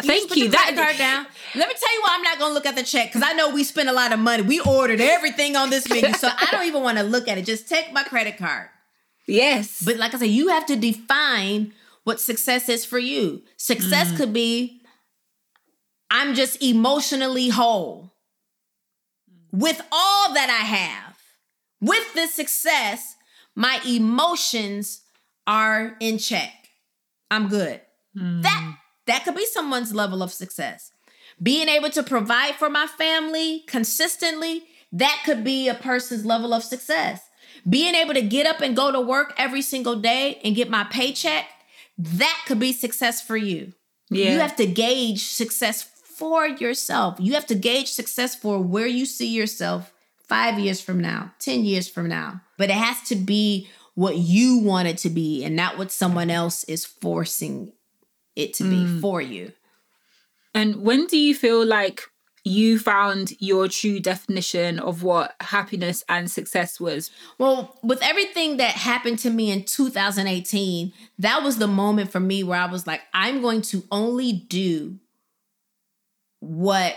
You 0.03 0.07
Thank 0.07 0.37
you. 0.37 0.49
credit 0.51 0.77
card 0.77 0.97
down. 0.97 1.27
Let 1.55 1.69
me 1.69 1.75
tell 1.75 1.95
you 1.95 2.01
why 2.03 2.11
I'm 2.13 2.23
not 2.23 2.39
gonna 2.39 2.55
look 2.55 2.67
at 2.67 2.77
the 2.77 2.85
check 2.85 3.09
because 3.09 3.23
I 3.23 3.33
know 3.33 3.51
we 3.53 3.65
spent 3.65 3.89
a 3.89 3.93
lot 3.93 4.13
of 4.13 4.21
money. 4.21 4.43
We 4.43 4.61
ordered 4.61 5.01
everything 5.01 5.57
on 5.57 5.71
this 5.71 5.89
menu, 5.89 6.13
so 6.15 6.29
I 6.29 6.49
don't 6.51 6.67
even 6.67 6.83
want 6.83 6.99
to 6.99 7.05
look 7.05 7.27
at 7.27 7.37
it. 7.37 7.45
Just 7.45 7.69
take 7.69 7.93
my 7.93 8.05
credit 8.05 8.37
card. 8.37 8.69
Yes. 9.27 9.83
But 9.85 9.97
like 9.97 10.15
I 10.15 10.19
said, 10.19 10.29
you 10.29 10.49
have 10.49 10.67
to 10.67 10.77
define 10.77 11.73
what 12.05 12.21
success 12.21 12.69
is 12.69 12.85
for 12.85 12.99
you. 12.99 13.43
Success 13.57 14.13
mm. 14.13 14.17
could 14.17 14.33
be 14.33 14.81
I'm 16.11 16.35
just 16.35 16.63
emotionally 16.63 17.49
whole 17.49 18.13
with 19.53 19.81
all 19.93 20.35
that 20.35 20.49
I 20.49 20.65
have. 20.65 21.17
With 21.81 22.15
this 22.15 22.35
success, 22.35 23.17
my 23.55 23.81
emotions 23.87 25.03
are 25.47 25.97
in 26.01 26.19
check. 26.19 26.53
I'm 27.31 27.49
good. 27.49 27.81
Mm. 28.17 28.43
That 28.43 28.77
that 29.09 29.25
could 29.25 29.35
be 29.35 29.47
someone's 29.47 29.95
level 29.95 30.23
of 30.23 30.33
success. 30.33 30.93
Being 31.43 31.69
able 31.69 31.91
to 31.91 32.03
provide 32.03 32.55
for 32.55 32.69
my 32.69 32.87
family 32.87 33.65
consistently, 33.67 34.65
that 34.93 35.23
could 35.25 35.43
be 35.43 35.69
a 35.69 35.75
person's 35.75 36.25
level 36.25 36.53
of 36.55 36.63
success. 36.63 37.23
Being 37.69 37.95
able 37.95 38.15
to 38.15 38.23
get 38.23 38.47
up 38.47 38.61
and 38.61 38.77
go 38.77 38.93
to 38.93 39.01
work 39.01 39.35
every 39.37 39.63
single 39.63 39.97
day 39.97 40.41
and 40.45 40.55
get 40.55 40.71
my 40.71 40.85
paycheck, 40.85 41.47
that 41.97 42.43
could 42.47 42.59
be 42.59 42.73
success 42.73 43.21
for 43.21 43.37
you. 43.37 43.73
yeah. 44.11 44.33
You 44.33 44.41
have 44.41 44.57
to 44.57 44.67
gauge 44.67 45.25
success 45.25 45.83
for 45.83 46.47
yourself. 46.47 47.17
You 47.19 47.35
have 47.35 47.47
to 47.47 47.55
gauge 47.55 47.89
success 47.89 48.35
for 48.35 48.61
where 48.61 48.87
you 48.87 49.07
see 49.07 49.29
yourself 49.29 49.93
five 50.29 50.59
years 50.59 50.81
from 50.81 51.01
now, 51.01 51.33
10 51.39 51.65
years 51.65 51.89
from 51.89 52.09
now. 52.09 52.43
But 52.57 52.71
it 52.71 52.77
has 52.77 53.01
to 53.09 53.17
be 53.17 53.69
what 53.95 54.17
you 54.17 54.59
want 54.59 54.89
it 54.89 54.99
to 54.99 55.11
be 55.11 55.45
and 55.45 55.57
not 55.57 55.79
what 55.79 55.91
someone 55.91 56.31
else 56.31 56.65
is 56.65 56.85
forcing 56.85 57.73
it 58.39 58.55
to 58.55 58.65
be 58.65 58.77
mm. 58.77 59.01
for 59.01 59.21
you. 59.21 59.53
And 60.55 60.83
when 60.83 61.07
do 61.07 61.19
you 61.19 61.35
feel 61.35 61.67
like 61.67 62.03
you 62.45 62.79
found 62.79 63.33
your 63.41 63.69
true 63.69 64.01
definition 64.01 64.79
of 64.79 65.03
what 65.03 65.35
happiness 65.41 66.03
and 66.09 66.31
success 66.31 66.81
was? 66.81 67.11
Well, 67.37 67.79
with 67.83 68.03
everything 68.03 68.57
that 68.57 68.71
happened 68.71 69.19
to 69.21 69.31
me 69.31 69.51
in 69.51 69.65
2018, 69.65 70.93
that 71.19 71.43
was 71.43 71.59
the 71.59 71.67
moment 71.67 72.11
for 72.11 72.21
me 72.21 72.43
where 72.43 72.61
I 72.61 72.67
was 72.67 72.87
like, 72.87 73.03
I'm 73.13 73.43
going 73.43 73.61
to 73.63 73.85
only 73.91 74.33
do 74.33 74.99
what 76.41 76.97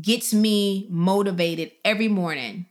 gets 0.00 0.32
me 0.32 0.88
motivated 0.90 1.70
every 1.84 2.08
morning. 2.08 2.66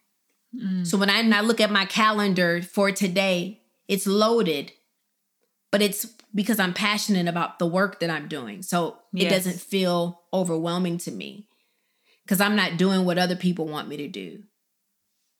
Mm. 0.56 0.86
So 0.86 0.98
when 0.98 1.10
I, 1.10 1.22
when 1.22 1.34
I 1.34 1.42
look 1.42 1.62
at 1.62 1.72
my 1.72 1.86
calendar 1.86 2.62
for 2.62 2.92
today, 2.92 3.62
it's 3.88 4.08
loaded, 4.08 4.72
but 5.72 5.82
it's 5.82 6.08
because 6.34 6.60
I'm 6.60 6.74
passionate 6.74 7.28
about 7.28 7.60
the 7.60 7.68
work 7.68 8.00
that 8.00 8.10
I'm 8.10 8.28
doing. 8.28 8.62
So 8.62 8.98
it 9.16 9.24
Yes. 9.24 9.32
doesn't 9.32 9.60
feel 9.62 10.22
overwhelming 10.34 10.98
to 11.00 11.12
me 11.12 11.48
because 12.26 12.40
I'm 12.42 12.56
not 12.56 12.78
doing 12.78 13.06
what 13.06 13.18
other 13.18 13.36
people 13.36 13.66
want 13.68 13.88
me 13.88 13.98
to 13.98 14.08
do. 14.08 14.44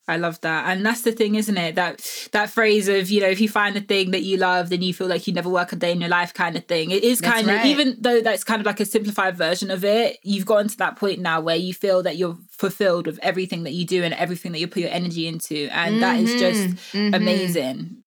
I 0.08 0.16
love 0.16 0.40
that. 0.40 0.68
And 0.68 0.84
that's 0.84 1.02
the 1.02 1.12
thing, 1.12 1.36
isn't 1.36 1.56
it? 1.56 1.76
That 1.76 2.04
that 2.32 2.50
phrase 2.50 2.88
of, 2.88 3.08
you 3.08 3.20
know, 3.20 3.28
if 3.28 3.40
you 3.40 3.48
find 3.48 3.76
the 3.76 3.80
thing 3.80 4.10
that 4.10 4.22
you 4.24 4.36
love, 4.36 4.68
then 4.68 4.82
you 4.82 4.92
feel 4.92 5.06
like 5.06 5.28
you 5.28 5.32
never 5.32 5.48
work 5.48 5.72
a 5.72 5.76
day 5.76 5.92
in 5.92 6.00
your 6.00 6.10
life 6.10 6.34
kind 6.34 6.56
of 6.56 6.64
thing. 6.66 6.90
It 6.90 7.04
is 7.04 7.20
That's 7.20 7.32
kind 7.34 7.48
of 7.48 7.54
right. 7.54 7.66
even 7.66 7.98
though 8.00 8.20
that's 8.20 8.42
kind 8.42 8.58
of 8.60 8.66
like 8.66 8.80
a 8.80 8.84
simplified 8.84 9.36
version 9.36 9.70
of 9.70 9.84
it, 9.84 10.18
you've 10.24 10.44
gotten 10.44 10.66
to 10.68 10.76
that 10.78 10.96
point 10.96 11.20
now 11.20 11.40
where 11.40 11.54
you 11.56 11.72
feel 11.72 12.02
that 12.02 12.16
you're 12.16 12.36
fulfilled 12.50 13.06
with 13.06 13.20
everything 13.22 13.62
that 13.62 13.74
you 13.74 13.86
do 13.86 14.02
and 14.02 14.12
everything 14.14 14.50
that 14.52 14.58
you 14.58 14.66
put 14.66 14.82
your 14.82 14.90
energy 14.90 15.28
into. 15.28 15.68
And 15.70 16.02
that 16.02 16.18
is 16.18 16.34
just 16.34 16.68
Mhm, 16.68 16.76
mhm. 16.94 17.16
amazing. 17.16 18.01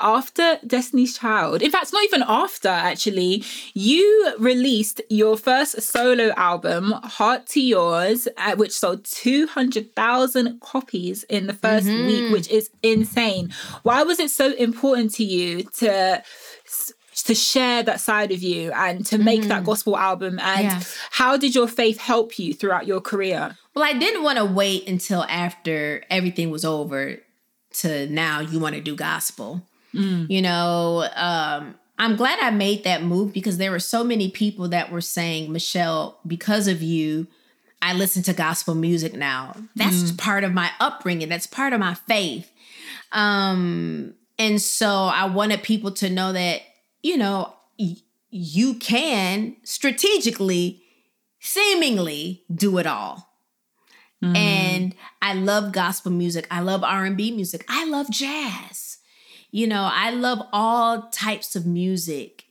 After 0.00 0.58
Destiny's 0.66 1.16
Child, 1.18 1.62
in 1.62 1.70
fact, 1.70 1.92
not 1.92 2.04
even 2.04 2.22
after 2.26 2.68
actually, 2.68 3.44
you 3.74 4.34
released 4.38 5.00
your 5.10 5.36
first 5.36 5.80
solo 5.82 6.30
album, 6.36 6.92
Heart 6.92 7.46
to 7.48 7.60
Yours, 7.60 8.28
which 8.56 8.72
sold 8.72 9.04
200,000 9.04 10.60
copies 10.60 11.24
in 11.24 11.46
the 11.46 11.52
1st 11.52 11.82
mm-hmm. 11.82 12.06
week, 12.06 12.32
which 12.32 12.48
is 12.48 12.70
insane. 12.82 13.52
Why 13.82 14.02
was 14.02 14.18
it 14.20 14.30
so 14.30 14.52
important 14.54 15.14
to 15.14 15.24
you 15.24 15.64
to? 15.78 16.22
To 17.24 17.34
share 17.34 17.82
that 17.82 18.00
side 18.00 18.30
of 18.30 18.42
you 18.42 18.70
and 18.72 19.04
to 19.06 19.18
make 19.18 19.42
that 19.42 19.48
mm-hmm. 19.48 19.64
gospel 19.66 19.98
album, 19.98 20.38
and 20.38 20.62
Yeah. 20.62 20.80
how 21.10 21.36
did 21.36 21.54
your 21.54 21.66
faith 21.66 21.98
help 21.98 22.38
you 22.38 22.54
throughout 22.54 22.86
your 22.86 23.00
career? 23.00 23.58
Well, 23.74 23.84
I 23.84 23.92
didn't 23.92 24.22
want 24.22 24.38
to 24.38 24.44
wait 24.44 24.88
until 24.88 25.24
after 25.24 26.04
everything 26.08 26.50
was 26.50 26.64
over 26.64 27.18
to 27.80 28.06
now 28.06 28.40
you 28.40 28.60
want 28.60 28.76
to 28.76 28.80
do 28.80 28.94
gospel. 28.94 29.62
You 29.92 30.42
know, 30.42 31.08
um, 31.16 31.74
I'm 31.98 32.14
glad 32.16 32.38
I 32.40 32.50
made 32.50 32.84
that 32.84 33.02
move 33.02 33.32
because 33.32 33.56
there 33.58 33.70
were 33.70 33.80
so 33.80 34.04
many 34.04 34.30
people 34.30 34.68
that 34.68 34.92
were 34.92 35.00
saying, 35.00 35.50
Michelle, 35.52 36.18
because 36.26 36.68
of 36.68 36.82
you, 36.82 37.26
I 37.82 37.92
listen 37.94 38.22
to 38.24 38.32
gospel 38.32 38.74
music 38.74 39.14
now. 39.14 39.54
That's 39.76 40.12
part 40.12 40.44
of 40.44 40.52
my 40.52 40.70
upbringing, 40.80 41.28
that's 41.28 41.46
part 41.46 41.72
of 41.72 41.80
my 41.80 41.94
faith. 41.94 42.50
Um, 43.12 44.14
and 44.38 44.60
so 44.60 44.88
I 44.88 45.24
wanted 45.26 45.62
people 45.62 45.90
to 45.92 46.10
know 46.10 46.32
that, 46.32 46.60
you 47.02 47.16
know, 47.16 47.52
y- 47.78 47.96
you 48.30 48.74
can 48.74 49.56
strategically, 49.64 50.82
seemingly 51.40 52.44
do 52.54 52.78
it 52.78 52.86
all. 52.86 53.24
And 54.34 54.94
I 55.22 55.34
love 55.34 55.70
gospel 55.72 56.10
music. 56.10 56.46
I 56.50 56.60
love 56.60 56.82
R&B 56.82 57.30
music. 57.30 57.64
I 57.68 57.84
love 57.84 58.10
jazz. 58.10 58.87
You 59.50 59.66
know, 59.66 59.88
I 59.92 60.10
love 60.10 60.42
all 60.52 61.02
types 61.10 61.56
of 61.56 61.66
music. 61.66 62.44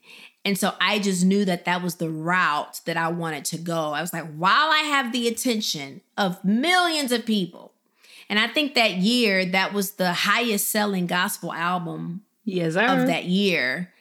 And 0.43 0.57
so 0.57 0.73
I 0.79 0.99
just 0.99 1.25
knew 1.25 1.43
that 1.45 1.65
that 1.65 1.83
was 1.83 1.95
the 1.95 2.09
route 2.09 2.79
that 2.85 2.95
I 2.95 3.09
wanted 3.09 3.43
to 3.45 3.57
go. 3.57 3.91
I 3.91 4.01
was 4.01 4.13
like, 4.13 4.33
while 4.35 4.71
I 4.71 4.79
have 4.79 5.11
the 5.11 5.27
attention 5.27 6.01
of 6.17 6.43
millions 6.43 7.11
of 7.11 7.25
people, 7.25 7.73
and 8.29 8.39
I 8.39 8.47
think 8.47 8.73
that 8.75 8.93
year 8.93 9.45
that 9.45 9.73
was 9.73 9.91
the 9.91 10.13
highest 10.13 10.69
selling 10.69 11.05
gospel 11.07 11.51
album 11.53 12.21
Yes, 12.45 12.73
sir. 12.73 12.85
of 12.85 13.07
that 13.07 13.25
year, 13.25 13.91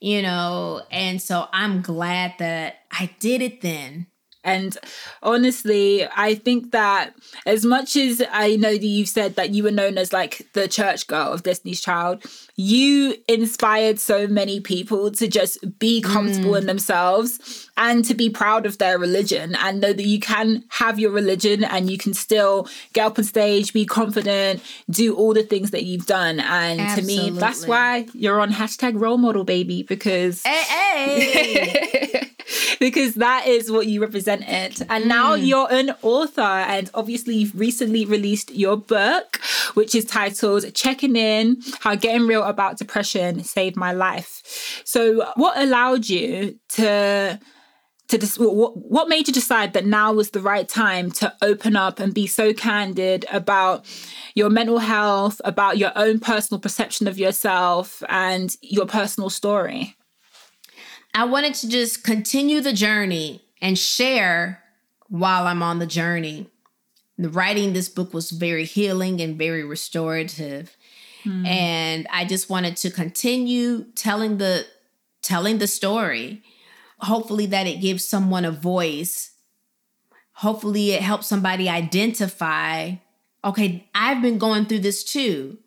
you 0.00 0.22
know, 0.22 0.82
and 0.90 1.20
so 1.20 1.48
I'm 1.52 1.82
glad 1.82 2.34
that 2.38 2.80
I 2.90 3.10
did 3.18 3.42
it 3.42 3.60
then. 3.60 4.06
And 4.42 4.76
honestly, 5.22 6.06
I 6.16 6.34
think 6.34 6.70
that 6.72 7.14
as 7.44 7.64
much 7.64 7.96
as 7.96 8.22
I 8.32 8.56
know 8.56 8.72
that 8.72 8.82
you've 8.82 9.08
said 9.08 9.36
that 9.36 9.50
you 9.50 9.62
were 9.62 9.70
known 9.70 9.98
as 9.98 10.12
like 10.12 10.48
the 10.54 10.66
church 10.66 11.06
girl 11.06 11.32
of 11.32 11.42
Destiny's 11.42 11.80
Child, 11.80 12.24
you 12.56 13.16
inspired 13.28 13.98
so 13.98 14.26
many 14.26 14.60
people 14.60 15.10
to 15.12 15.28
just 15.28 15.78
be 15.78 16.00
comfortable 16.00 16.54
in 16.54 16.64
mm. 16.64 16.68
themselves 16.68 17.70
and 17.76 18.04
to 18.04 18.14
be 18.14 18.30
proud 18.30 18.66
of 18.66 18.78
their 18.78 18.98
religion 18.98 19.54
and 19.56 19.80
know 19.80 19.92
that 19.92 20.06
you 20.06 20.20
can 20.20 20.64
have 20.68 20.98
your 20.98 21.10
religion 21.10 21.64
and 21.64 21.90
you 21.90 21.98
can 21.98 22.14
still 22.14 22.68
get 22.92 23.06
up 23.06 23.18
on 23.18 23.24
stage, 23.24 23.72
be 23.72 23.84
confident, 23.84 24.62
do 24.88 25.14
all 25.14 25.34
the 25.34 25.42
things 25.42 25.70
that 25.70 25.84
you've 25.84 26.06
done. 26.06 26.40
And 26.40 26.98
to 26.98 27.06
me, 27.06 27.30
that's 27.30 27.66
why 27.66 28.06
you're 28.14 28.40
on 28.40 28.52
hashtag 28.52 29.00
role 29.00 29.18
model, 29.18 29.44
baby, 29.44 29.82
because 29.82 30.42
Hey, 30.42 31.20
hey. 31.20 31.98
because 32.80 33.14
that 33.16 33.46
is 33.46 33.70
what 33.70 33.86
you 33.86 34.00
represented. 34.00 34.84
And 34.88 35.06
now 35.06 35.36
mm. 35.36 35.46
you're 35.46 35.70
an 35.70 35.94
author, 36.02 36.40
and 36.40 36.90
obviously, 36.94 37.36
you've 37.36 37.54
recently 37.54 38.04
released 38.06 38.52
your 38.52 38.76
book, 38.76 39.38
which 39.74 39.94
is 39.94 40.06
titled 40.06 40.74
Checking 40.74 41.14
In 41.14 41.58
How 41.80 41.94
Getting 41.94 42.26
Real 42.26 42.42
About 42.42 42.78
Depression 42.78 43.44
Saved 43.44 43.76
My 43.76 43.92
Life. 43.92 44.82
So, 44.84 45.30
what 45.36 45.56
allowed 45.62 46.08
you 46.08 46.58
to? 46.70 47.38
To 48.08 48.18
dis- 48.18 48.40
what, 48.40 48.76
what 48.76 49.08
made 49.08 49.28
you 49.28 49.32
decide 49.32 49.72
that 49.74 49.86
now 49.86 50.12
was 50.12 50.30
the 50.30 50.40
right 50.40 50.68
time 50.68 51.12
to 51.12 51.32
open 51.42 51.76
up 51.76 52.00
and 52.00 52.12
be 52.12 52.26
so 52.26 52.52
candid 52.52 53.24
about 53.30 53.84
your 54.34 54.50
mental 54.50 54.80
health, 54.80 55.40
about 55.44 55.78
your 55.78 55.92
own 55.94 56.18
personal 56.18 56.58
perception 56.58 57.06
of 57.06 57.20
yourself, 57.20 58.02
and 58.08 58.56
your 58.62 58.86
personal 58.86 59.30
story? 59.30 59.96
I 61.14 61.24
wanted 61.24 61.54
to 61.54 61.68
just 61.68 62.04
continue 62.04 62.60
the 62.60 62.72
journey 62.72 63.42
and 63.60 63.78
share 63.78 64.62
while 65.08 65.46
I'm 65.46 65.62
on 65.62 65.78
the 65.78 65.86
journey. 65.86 66.46
The 67.18 67.28
writing 67.28 67.72
this 67.72 67.88
book 67.88 68.14
was 68.14 68.30
very 68.30 68.64
healing 68.64 69.20
and 69.20 69.36
very 69.36 69.64
restorative. 69.64 70.76
Hmm. 71.24 71.44
And 71.44 72.06
I 72.10 72.24
just 72.24 72.48
wanted 72.48 72.76
to 72.78 72.90
continue 72.90 73.84
telling 73.94 74.38
the 74.38 74.66
telling 75.22 75.58
the 75.58 75.66
story. 75.66 76.42
Hopefully 77.00 77.46
that 77.46 77.66
it 77.66 77.80
gives 77.80 78.04
someone 78.04 78.44
a 78.44 78.50
voice. 78.50 79.32
Hopefully 80.34 80.92
it 80.92 81.02
helps 81.02 81.26
somebody 81.26 81.68
identify, 81.68 82.94
okay, 83.44 83.88
I've 83.94 84.22
been 84.22 84.38
going 84.38 84.66
through 84.66 84.80
this 84.80 85.04
too. 85.04 85.58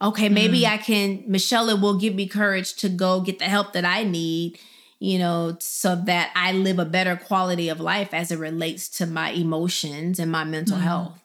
Okay, 0.00 0.28
maybe 0.28 0.64
hmm. 0.64 0.72
I 0.72 0.78
can 0.78 1.24
Michelle 1.26 1.78
will 1.78 1.98
give 1.98 2.14
me 2.14 2.26
courage 2.28 2.74
to 2.76 2.88
go 2.88 3.20
get 3.20 3.38
the 3.38 3.46
help 3.46 3.72
that 3.72 3.84
I 3.84 4.04
need 4.04 4.58
you 5.04 5.18
know, 5.18 5.56
so 5.60 5.96
that 6.06 6.32
I 6.34 6.52
live 6.52 6.78
a 6.78 6.86
better 6.86 7.16
quality 7.16 7.68
of 7.68 7.78
life 7.78 8.14
as 8.14 8.32
it 8.32 8.38
relates 8.38 8.88
to 8.90 9.06
my 9.06 9.30
emotions 9.30 10.18
and 10.18 10.32
my 10.32 10.44
mental 10.44 10.76
mm-hmm. 10.76 10.86
health. 10.86 11.20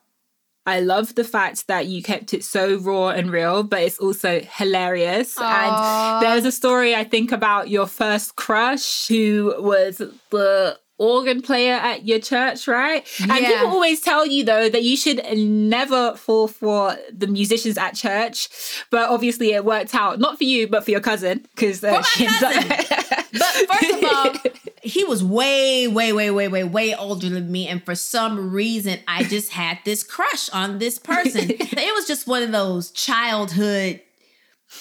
I 0.66 0.82
love 0.82 1.16
the 1.16 1.24
fact 1.24 1.68
that 1.68 1.88
you 1.88 2.04
kept 2.04 2.34
it 2.34 2.44
so 2.44 2.76
raw 2.76 3.10
and 3.10 3.32
real, 3.32 3.64
but 3.64 3.82
it's 3.82 3.98
also 3.98 4.42
hilarious. 4.42 5.36
And 5.40 6.22
there's 6.22 6.46
a 6.46 6.52
story 6.52 6.94
I 6.94 7.06
think 7.06 7.32
about 7.32 7.70
your 7.70 7.88
first 7.88 8.36
crush 8.36 9.08
who 9.08 9.56
was 9.58 9.98
the 10.30 10.78
organ 11.00 11.42
player 11.42 11.74
at 11.74 12.06
your 12.06 12.20
church, 12.20 12.68
right? 12.68 13.08
And 13.22 13.32
Yeah. 13.32 13.48
people 13.48 13.68
always 13.70 14.02
tell 14.02 14.26
you 14.26 14.44
though 14.44 14.70
that 14.70 14.84
you 14.84 14.96
should 14.96 15.24
never 15.38 16.16
fall 16.16 16.48
for 16.48 16.96
the 17.12 17.28
musicians 17.28 17.78
at 17.78 17.96
church. 17.96 18.50
But 18.92 19.10
obviously 19.10 19.54
it 19.54 19.66
worked 19.66 19.96
out, 19.96 20.20
not 20.20 20.38
for 20.38 20.44
you, 20.44 20.68
but 20.68 20.84
for 20.86 20.92
your 20.92 21.00
cousin. 21.00 21.48
Because 21.56 21.84
uh, 21.84 22.02
she 22.04 22.26
ends 22.28 22.40
But 23.32 23.44
first 23.72 23.92
of 23.92 24.04
all, 24.04 24.34
he 24.82 25.04
was 25.04 25.24
way, 25.24 25.88
way, 25.88 26.12
way, 26.14 26.32
way, 26.32 26.48
way, 26.48 26.64
way 26.64 26.96
older 26.96 27.30
than 27.30 27.52
me. 27.52 27.68
And 27.68 27.84
for 27.84 27.94
some 27.96 28.52
reason, 28.52 29.00
I 29.08 29.24
just 29.24 29.52
had 29.52 29.80
this 29.86 30.04
crush 30.04 30.50
on 30.50 30.80
this 30.80 30.98
person. 30.98 31.50
it 31.52 31.96
was 31.96 32.08
just 32.08 32.28
one 32.28 32.44
of 32.44 32.52
those 32.52 32.92
childhood 32.92 34.02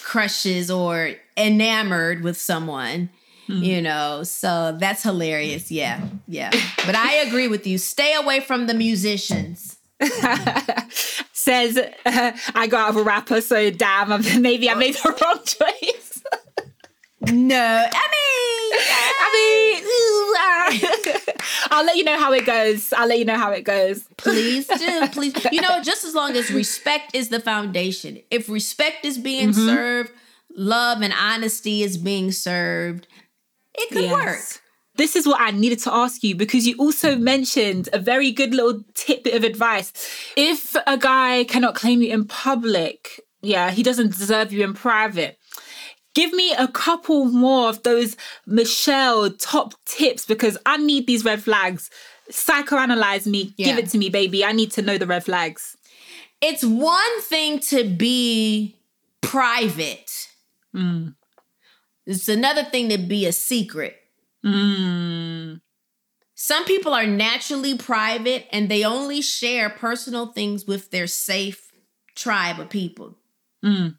crushes 0.02 0.70
or 0.70 1.12
enamored 1.36 2.22
with 2.22 2.38
someone. 2.40 3.10
You 3.48 3.80
know, 3.80 4.24
so 4.24 4.76
that's 4.78 5.02
hilarious. 5.02 5.70
Yeah, 5.70 6.00
yeah. 6.26 6.50
But 6.84 6.94
I 6.94 7.14
agree 7.26 7.48
with 7.48 7.66
you. 7.66 7.78
Stay 7.78 8.14
away 8.14 8.40
from 8.40 8.66
the 8.66 8.74
musicians. 8.74 9.76
says 11.32 11.76
uh, 11.78 11.88
I 12.54 12.66
got 12.66 12.80
out 12.80 12.90
of 12.90 12.96
a 12.96 13.02
rapper, 13.02 13.40
so 13.40 13.70
damn, 13.70 14.08
maybe 14.42 14.68
I 14.70 14.74
made 14.74 14.94
the 14.94 15.16
wrong 15.20 15.38
choice. 15.44 16.22
No, 17.30 17.86
I 17.92 18.08
mean, 18.14 18.78
I 19.20 19.28
mean, 19.34 19.84
ah. 20.36 21.68
I'll 21.70 21.84
let 21.84 21.96
you 21.96 22.04
know 22.04 22.18
how 22.18 22.32
it 22.32 22.46
goes. 22.46 22.92
I'll 22.92 23.08
let 23.08 23.18
you 23.18 23.24
know 23.24 23.36
how 23.36 23.50
it 23.50 23.64
goes. 23.64 24.04
Please 24.16 24.66
do, 24.68 25.08
please. 25.08 25.34
You 25.50 25.60
know, 25.60 25.82
just 25.82 26.04
as 26.04 26.14
long 26.14 26.36
as 26.36 26.50
respect 26.50 27.14
is 27.14 27.28
the 27.28 27.40
foundation. 27.40 28.20
If 28.30 28.48
respect 28.48 29.04
is 29.04 29.18
being 29.18 29.50
Mm-hmm. 29.50 29.66
served, 29.66 30.12
love 30.54 31.02
and 31.02 31.12
honesty 31.12 31.82
is 31.82 31.96
being 31.98 32.30
served, 32.30 33.06
it 33.74 33.90
could 33.92 34.10
work. 34.10 34.38
This 34.96 35.14
is 35.14 35.28
what 35.28 35.40
I 35.40 35.52
needed 35.52 35.78
to 35.80 35.94
ask 35.94 36.24
you 36.24 36.34
because 36.34 36.66
you 36.66 36.74
also 36.76 37.16
mentioned 37.16 37.88
a 37.92 38.00
very 38.00 38.32
good 38.32 38.52
little 38.52 38.82
tidbit 38.94 39.34
of 39.34 39.44
advice. 39.44 39.92
If 40.36 40.74
a 40.86 40.98
guy 40.98 41.44
cannot 41.44 41.76
claim 41.76 42.02
you 42.02 42.12
in 42.12 42.24
public, 42.26 43.20
yeah, 43.40 43.70
he 43.70 43.84
doesn't 43.84 44.08
deserve 44.08 44.52
you 44.52 44.64
in 44.64 44.74
private. 44.74 45.38
Give 46.14 46.32
me 46.32 46.52
a 46.52 46.66
couple 46.66 47.26
more 47.26 47.68
of 47.68 47.84
those 47.84 48.16
Michelle 48.44 49.30
top 49.30 49.74
tips 49.84 50.26
because 50.26 50.58
I 50.66 50.76
need 50.78 51.06
these 51.06 51.24
red 51.24 51.44
flags. 51.44 51.90
Psychoanalyze 52.32 53.26
me. 53.26 53.54
Give 53.56 53.78
it 53.78 53.88
to 53.90 53.98
me, 53.98 54.08
baby. 54.08 54.44
I 54.44 54.50
need 54.50 54.72
to 54.72 54.82
know 54.82 54.98
the 54.98 55.06
red 55.06 55.24
flags. 55.24 55.76
It's 56.40 56.64
one 56.64 57.20
thing 57.22 57.60
to 57.60 57.84
be 57.84 58.76
private. 59.20 60.28
Mm. 60.74 61.14
It's 62.08 62.28
another 62.28 62.64
thing 62.64 62.88
to 62.88 62.96
be 62.98 63.26
a 63.26 63.32
secret. 63.32 63.94
Mm. 64.44 65.60
Some 66.34 66.64
people 66.64 66.94
are 66.94 67.06
naturally 67.06 67.76
private 67.76 68.46
and 68.50 68.68
they 68.70 68.82
only 68.82 69.20
share 69.20 69.68
personal 69.68 70.32
things 70.32 70.66
with 70.66 70.90
their 70.90 71.06
safe 71.06 71.70
tribe 72.14 72.58
of 72.60 72.70
people. 72.70 73.16
Mm. 73.64 73.98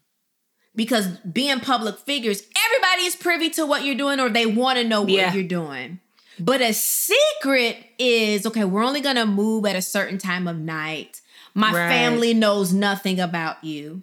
Because 0.74 1.06
being 1.18 1.60
public 1.60 1.98
figures, 1.98 2.42
everybody 2.66 3.02
is 3.06 3.14
privy 3.14 3.48
to 3.50 3.64
what 3.64 3.84
you're 3.84 3.94
doing 3.94 4.18
or 4.18 4.28
they 4.28 4.46
want 4.46 4.78
to 4.78 4.84
know 4.84 5.02
what 5.02 5.10
Yeah. 5.10 5.32
you're 5.32 5.42
doing. 5.44 6.00
But 6.38 6.60
a 6.62 6.72
secret 6.72 7.76
is 7.98 8.44
okay, 8.46 8.64
we're 8.64 8.82
only 8.84 9.02
going 9.02 9.16
to 9.16 9.26
move 9.26 9.66
at 9.66 9.76
a 9.76 9.82
certain 9.82 10.18
time 10.18 10.48
of 10.48 10.58
night. 10.58 11.20
My 11.54 11.72
Right. 11.72 11.88
family 11.88 12.34
knows 12.34 12.72
nothing 12.72 13.20
about 13.20 13.62
you. 13.62 14.02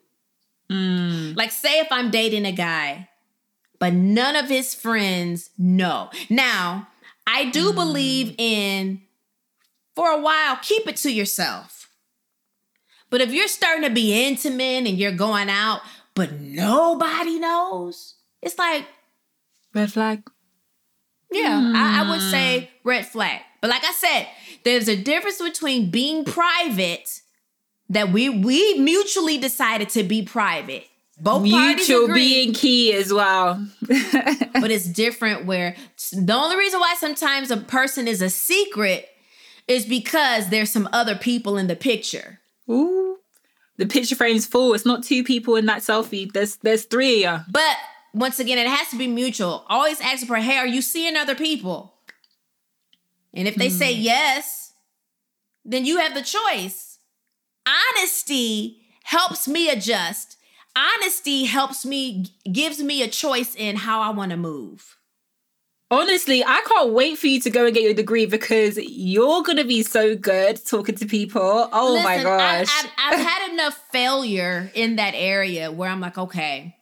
Mm. 0.72 1.36
Like, 1.36 1.52
say 1.52 1.80
if 1.80 1.88
I'm 1.92 2.10
dating 2.12 2.46
a 2.46 2.52
guy, 2.52 3.10
but 3.80 3.94
none 3.94 4.36
of 4.36 4.50
his 4.50 4.74
friends 4.74 5.50
know. 5.58 6.10
Now, 6.30 6.88
I 7.26 7.50
do 7.50 7.72
mm. 7.72 7.76
believe 7.76 8.36
in, 8.38 9.02
for 9.96 10.10
a 10.12 10.22
while, 10.22 10.58
keep 10.62 10.88
it 10.88 10.98
to 10.98 11.12
yourself. 11.12 11.90
But 13.10 13.22
if 13.22 13.32
you're 13.32 13.48
starting 13.48 13.84
to 13.84 13.90
be 13.90 14.28
intimate 14.28 14.88
and 14.88 14.98
you're 14.98 15.12
going 15.12 15.50
out, 15.50 15.82
but 16.14 16.34
nobody 16.40 17.40
knows, 17.40 18.16
it's 18.42 18.58
like, 18.58 18.86
Red 19.74 19.92
flag. 19.92 20.24
yeah, 21.32 21.72
I, 21.76 22.04
I 22.04 22.10
would 22.10 22.22
mm. 22.22 22.32
say 22.32 22.72
red 22.84 23.06
flag. 23.06 23.42
But 23.62 23.70
like 23.70 23.84
I 23.84 23.92
said, 23.92 24.28
there's 24.64 24.88
a 24.88 24.96
difference 24.96 25.42
between 25.42 25.92
being 25.92 26.24
private 26.26 27.22
that 27.90 28.12
we 28.12 28.30
we 28.30 28.80
mutually 28.80 29.38
decided 29.38 29.90
to 29.90 30.04
be 30.04 30.24
private. 30.24 30.86
Both 31.20 31.44
Mutual 31.44 32.14
being 32.14 32.54
key 32.54 32.94
as 32.94 33.12
well. 33.12 33.66
but 33.82 34.70
it's 34.70 34.86
different. 34.86 35.46
Where 35.46 35.76
the 36.14 36.34
only 36.34 36.58
reason 36.58 36.80
why 36.80 36.96
sometimes 37.00 37.50
a 37.50 37.58
person 37.58 38.08
is 38.08 38.22
a 38.22 38.30
secret 38.30 39.10
is 39.68 39.86
because 39.86 40.50
there's 40.50 40.72
some 40.72 40.88
other 40.94 41.16
people 41.16 41.58
in 41.58 41.68
the 41.68 41.76
picture. 41.76 42.40
Ooh. 42.70 43.18
The 43.78 43.88
picture 43.88 44.16
frame's 44.16 44.46
full. 44.46 44.74
It's 44.74 44.86
not 44.86 45.04
two 45.04 45.24
people 45.24 45.56
in 45.56 45.66
that 45.68 45.82
selfie. 45.82 46.32
There's 46.32 46.58
there's 46.58 46.86
three 46.86 47.26
of 47.26 47.40
you. 47.40 47.46
But 47.52 47.78
once 48.14 48.40
again, 48.40 48.58
it 48.58 48.68
has 48.68 48.90
to 48.90 48.98
be 48.98 49.08
mutual. 49.08 49.66
Always 49.70 50.02
ask 50.02 50.26
for, 50.26 50.38
hey, 50.38 50.58
are 50.58 50.68
you 50.68 50.82
seeing 50.82 51.16
other 51.16 51.36
people? 51.36 51.94
And 53.34 53.48
if 53.48 53.56
they 53.56 53.70
say 53.70 53.94
hmm. 53.94 54.02
yes, 54.02 54.74
then 55.64 55.86
you 55.86 56.00
have 56.00 56.14
the 56.14 56.24
choice. 56.24 57.00
Honesty 57.68 58.82
helps 59.04 59.48
me 59.48 59.70
adjust. 59.70 60.37
Honesty 60.78 61.46
helps 61.46 61.86
me, 61.86 62.26
gives 62.52 62.82
me 62.82 63.02
a 63.02 63.08
choice 63.08 63.56
in 63.56 63.78
how 63.78 64.02
I 64.02 64.12
want 64.12 64.30
to 64.32 64.38
move. 64.38 64.98
Honestly, 65.90 66.44
I 66.44 66.62
can't 66.68 66.92
wait 66.92 67.18
for 67.18 67.28
you 67.28 67.40
to 67.42 67.50
go 67.50 67.66
and 67.66 67.74
get 67.74 67.82
your 67.84 67.94
degree 67.94 68.26
because 68.26 68.78
you're 68.78 69.42
gonna 69.42 69.64
be 69.64 69.82
so 69.84 70.16
good 70.16 70.64
talking 70.66 70.96
to 70.96 71.06
people. 71.06 71.70
Oh 71.72 72.04
my 72.04 72.18
Listen, 72.18 72.32
I- 72.32 72.64
gosh. 72.64 72.84
I've, 72.84 72.92
I've 73.20 73.26
had 73.26 73.52
enough 73.54 73.82
failure 73.92 74.70
in 74.76 74.98
that 74.98 75.14
area 75.16 75.72
where 75.72 75.90
I'm 75.90 76.02
like, 76.02 76.18
okay, 76.18 76.76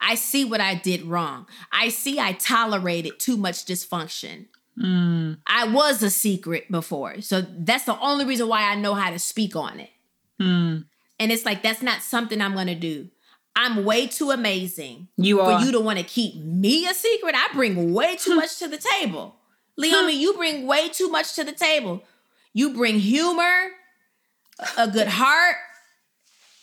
I 0.00 0.14
see 0.14 0.44
what 0.46 0.62
I 0.62 0.74
did 0.74 1.02
wrong. 1.02 1.46
I 1.70 1.90
see 1.90 2.18
I 2.18 2.32
tolerated 2.32 3.20
too 3.20 3.36
much 3.36 3.66
dysfunction. 3.66 4.46
Hmm. 4.80 5.34
I 5.46 5.68
was 5.68 6.02
a 6.02 6.08
secret 6.10 6.70
before. 6.70 7.20
So 7.20 7.42
that's 7.42 7.84
the 7.84 7.98
only 8.00 8.24
reason 8.24 8.48
why 8.48 8.62
I 8.62 8.74
know 8.76 8.94
how 8.94 9.10
to 9.10 9.18
speak 9.18 9.54
on 9.54 9.78
it. 9.80 9.90
Hmm. 10.38 10.78
And 11.18 11.30
it's 11.30 11.44
like, 11.44 11.62
that's 11.62 11.82
not 11.82 12.00
something 12.00 12.40
I'm 12.40 12.54
going 12.54 12.68
to 12.68 12.74
do. 12.74 13.08
I'm 13.56 13.84
way 13.84 14.06
too 14.06 14.30
amazing 14.30 15.08
You 15.16 15.40
are. 15.40 15.58
for 15.58 15.64
you 15.64 15.72
to 15.72 15.80
want 15.80 15.98
to 15.98 16.04
keep 16.04 16.36
me 16.36 16.86
a 16.86 16.94
secret. 16.94 17.34
I 17.34 17.48
bring 17.52 17.92
way 17.92 18.16
too 18.16 18.36
much 18.36 18.58
to 18.58 18.68
the 18.68 18.78
table. 18.78 19.36
Leomie, 19.78 20.16
you 20.16 20.34
bring 20.34 20.66
way 20.66 20.88
too 20.88 21.08
much 21.10 21.34
to 21.34 21.44
the 21.44 21.52
table. 21.52 22.02
You 22.52 22.74
bring 22.74 22.98
humor, 22.98 23.70
a 24.76 24.88
good 24.88 25.08
heart. 25.08 25.56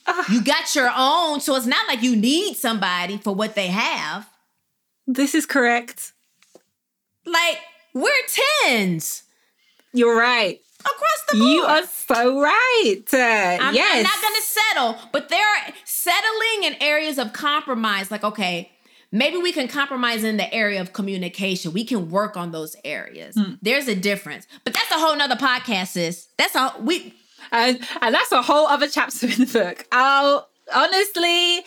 Ah. 0.05 0.25
You 0.31 0.41
got 0.43 0.73
your 0.75 0.89
own, 0.95 1.41
so 1.41 1.55
it's 1.55 1.65
not 1.65 1.88
like 1.88 2.01
you 2.01 2.15
need 2.15 2.55
somebody 2.55 3.17
for 3.17 3.33
what 3.35 3.55
they 3.55 3.67
have. 3.67 4.27
this 5.05 5.33
is 5.35 5.45
correct. 5.45 6.13
Like, 7.25 7.59
we're 7.93 8.11
tens 8.63 9.23
You're 9.93 10.17
right. 10.17 10.61
Across 10.95 11.23
the 11.31 11.38
board. 11.38 11.49
You 11.49 11.61
are 11.63 11.85
so 11.85 12.41
right. 12.41 13.03
Uh, 13.13 13.63
I'm, 13.63 13.75
yes. 13.75 13.97
I'm 13.97 14.03
not 14.03 14.21
gonna 14.21 14.41
settle, 14.41 15.09
but 15.11 15.29
there 15.29 15.45
are 15.45 15.73
settling 15.85 16.63
in 16.63 16.75
areas 16.81 17.17
of 17.17 17.33
compromise. 17.33 18.11
Like, 18.11 18.23
okay, 18.23 18.71
maybe 19.11 19.38
we 19.38 19.51
can 19.51 19.67
compromise 19.67 20.23
in 20.23 20.38
the 20.38 20.53
area 20.53 20.81
of 20.81 20.93
communication. 20.93 21.73
We 21.73 21.85
can 21.85 22.09
work 22.09 22.38
on 22.38 22.51
those 22.51 22.75
areas. 22.83 23.35
Hmm. 23.35 23.53
There's 23.61 23.88
a 23.88 23.95
difference, 23.95 24.47
but 24.63 24.73
that's 24.73 24.91
a 24.91 24.99
whole 24.99 25.15
nother 25.15 25.35
podcast, 25.35 25.89
sis. 25.89 26.27
That's 26.38 26.55
all 26.55 26.73
we. 26.81 27.13
and, 27.51 27.79
and 28.01 28.13
that's 28.13 28.31
a 28.31 28.41
whole 28.41 28.67
other 28.67 28.88
chapter 28.88 29.27
in 29.27 29.45
the 29.45 29.45
book. 29.45 29.85
Oh, 29.91 30.45
honestly, 30.73 31.61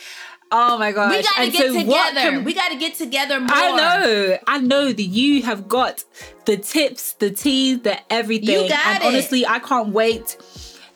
oh 0.53 0.79
my 0.79 0.93
gosh. 0.93 1.17
We 1.17 1.23
gotta 1.23 1.41
And 1.43 1.53
get 1.53 1.67
so 1.73 1.79
together. 1.79 2.21
can- 2.21 2.45
we 2.45 2.55
gotta 2.55 2.77
get 2.77 2.95
together 2.95 3.41
more. 3.41 3.49
I 3.53 3.71
know, 3.77 4.39
I 4.47 4.59
know 4.59 4.93
that 4.93 5.03
you 5.03 5.43
have 5.43 5.69
got 5.69 6.05
the 6.47 6.57
tips, 6.57 7.13
the 7.15 7.31
tea, 7.31 7.75
the 7.75 7.99
everything. 8.13 8.49
You 8.65 8.69
got 8.69 8.87
and 8.87 9.03
it. 9.03 9.07
honestly, 9.07 9.47
I 9.47 9.59
can't 9.61 9.89
wait. 9.89 10.37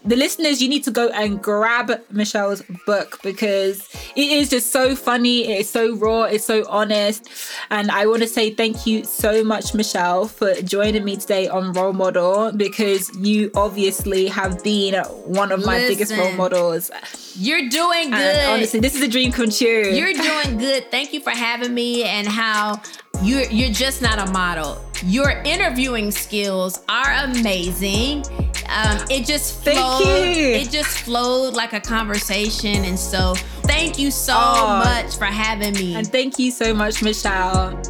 The 0.07 0.17
listeners, 0.17 0.61
you 0.61 0.69
need 0.69 0.85
to 0.85 0.91
go 0.91 1.09
and 1.09 1.43
grab 1.43 1.91
Michelle's 2.11 2.63
book 2.85 3.21
because 3.23 3.89
it 4.15 4.31
is 4.31 4.51
just 4.51 4.71
so 4.71 4.95
funny. 4.95 5.49
It 5.49 5.61
is 5.61 5.71
so 5.71 5.97
raw. 5.97 6.25
It's 6.25 6.45
so 6.45 6.65
honest. 6.69 7.27
And 7.71 7.91
I 7.91 8.05
want 8.07 8.21
to 8.21 8.29
say 8.29 8.51
thank 8.51 8.87
you 8.87 9.05
so 9.05 9.43
much, 9.43 9.75
Michelle, 9.75 10.29
for 10.29 10.53
joining 10.57 11.05
me 11.05 11.17
today 11.17 11.49
on 11.49 11.73
Role 11.73 11.95
Model 11.95 12.53
because 12.53 13.17
you 13.17 13.51
obviously 13.55 14.27
have 14.27 14.63
been 14.63 15.03
one 15.25 15.51
of 15.51 15.65
my 15.65 15.79
biggest 15.79 16.15
role 16.15 16.33
models. 16.33 16.91
You're 17.35 17.69
doing 17.71 18.11
good. 18.11 18.21
And 18.21 18.51
honestly, 18.51 18.81
this 18.81 18.95
is 18.95 19.01
a 19.01 19.09
dream 19.09 19.33
come 19.33 19.49
true. 19.49 19.89
You're 19.89 20.13
doing 20.13 20.59
good. 20.59 20.91
Thank 20.91 21.15
you 21.15 21.21
for 21.21 21.31
having 21.31 21.73
me 21.73 22.05
and 22.05 22.29
how 22.29 22.83
you're 23.23 23.45
you're 23.45 23.73
just 23.73 24.03
not 24.03 24.19
a 24.19 24.31
model. 24.33 24.85
Your 25.05 25.31
interviewing 25.31 26.11
skills 26.11 26.83
are 26.89 27.13
amazing. 27.25 28.25
Um, 28.69 28.99
it 29.11 29.27
just 29.27 29.63
flowed. 29.63 30.03
It 30.07 30.71
just 30.71 30.99
flowed 31.01 31.55
like 31.55 31.73
a 31.73 31.81
conversation. 31.81 32.85
And 32.85 32.99
so 32.99 33.35
thank 33.63 33.99
you 33.99 34.11
so 34.11 34.35
Oh. 34.37 34.83
much 34.85 35.17
for 35.17 35.27
having 35.27 35.75
me. 35.75 35.95
And 35.95 36.11
thank 36.11 36.39
you 36.39 36.51
so 36.51 36.75
much, 36.75 37.03
Michelle. 37.03 37.81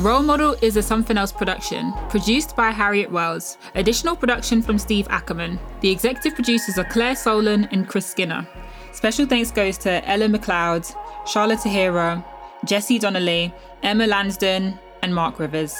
Role 0.00 0.22
Model 0.22 0.56
is 0.60 0.76
a 0.76 0.82
Something 0.82 1.16
Else 1.16 1.32
production, 1.32 1.92
produced 2.10 2.56
by 2.56 2.70
Harriet 2.70 3.10
Wells. 3.10 3.56
Additional 3.74 4.14
production 4.16 4.60
from 4.60 4.76
Steve 4.78 5.06
Ackerman. 5.08 5.58
The 5.80 5.90
executive 5.90 6.34
producers 6.34 6.76
are 6.78 6.84
Claire 6.84 7.16
Solon 7.16 7.68
and 7.70 7.88
Chris 7.88 8.04
Skinner. 8.06 8.46
Special 8.92 9.24
thanks 9.24 9.50
goes 9.50 9.78
to 9.78 10.06
Ella 10.08 10.26
McLeod, 10.26 10.94
Charlotte 11.26 11.60
Tahira, 11.60 12.22
Jesse 12.66 12.98
Donnelly, 12.98 13.54
Emma 13.82 14.06
Lansden, 14.06 14.78
and 15.02 15.14
Mark 15.14 15.38
Rivers. 15.38 15.74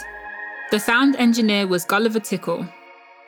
The 0.70 0.80
sound 0.80 1.16
engineer 1.16 1.66
was 1.66 1.84
Gulliver 1.84 2.20
Tickle. 2.20 2.66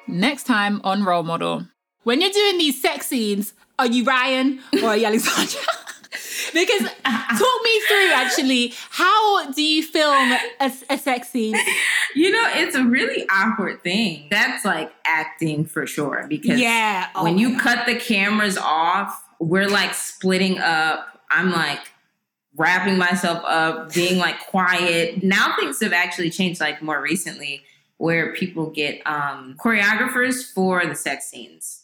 Next 0.09 0.45
time 0.45 0.80
on 0.84 1.05
Role 1.05 1.22
Model. 1.22 1.66
When 2.03 2.20
you're 2.20 2.30
doing 2.30 2.59
these 2.59 2.80
sex 2.80 3.07
scenes, 3.07 3.53
are 3.78 3.87
you 3.87 4.05
Ryan 4.05 4.61
or 4.82 4.91
are 4.91 4.97
you 4.97 5.07
Alexandra? 5.07 5.61
because 6.55 6.82
talk 6.82 7.62
me 7.64 7.80
through 7.89 8.12
actually, 8.14 8.72
how 8.91 9.51
do 9.53 9.62
you 9.62 9.82
film 9.82 10.32
a, 10.61 10.72
a 10.91 10.99
sex 10.99 11.28
scene? 11.28 11.57
You 12.14 12.32
know, 12.32 12.51
it's 12.55 12.74
a 12.74 12.84
really 12.84 13.26
awkward 13.28 13.82
thing. 13.82 14.28
That's 14.30 14.64
like 14.64 14.91
acting 15.05 15.66
for 15.66 15.87
sure. 15.87 16.26
Because 16.28 16.59
Yeah. 16.59 17.09
Oh 17.14 17.24
when 17.24 17.39
you 17.39 17.59
cut 17.59 17.87
the 17.87 17.97
cameras 17.97 18.57
off, 18.57 19.28
we're 19.39 19.68
like 19.68 19.95
splitting 19.95 20.59
up. 20.59 21.20
I'm 21.30 21.53
like 21.53 21.80
wrapping 22.57 22.99
myself 22.99 23.43
up, 23.45 23.93
being 23.93 24.19
like 24.19 24.39
quiet. 24.47 25.23
Now 25.23 25.55
things 25.59 25.81
have 25.81 25.93
actually 25.93 26.31
changed 26.31 26.61
like 26.61 26.83
more 26.83 27.01
recently 27.01 27.63
where 27.99 28.35
people 28.35 28.71
get 28.71 29.01
um 29.07 29.57
choreographers 29.59 30.53
for 30.53 30.85
the 30.87 30.95
sex 30.95 31.29
scenes. 31.29 31.76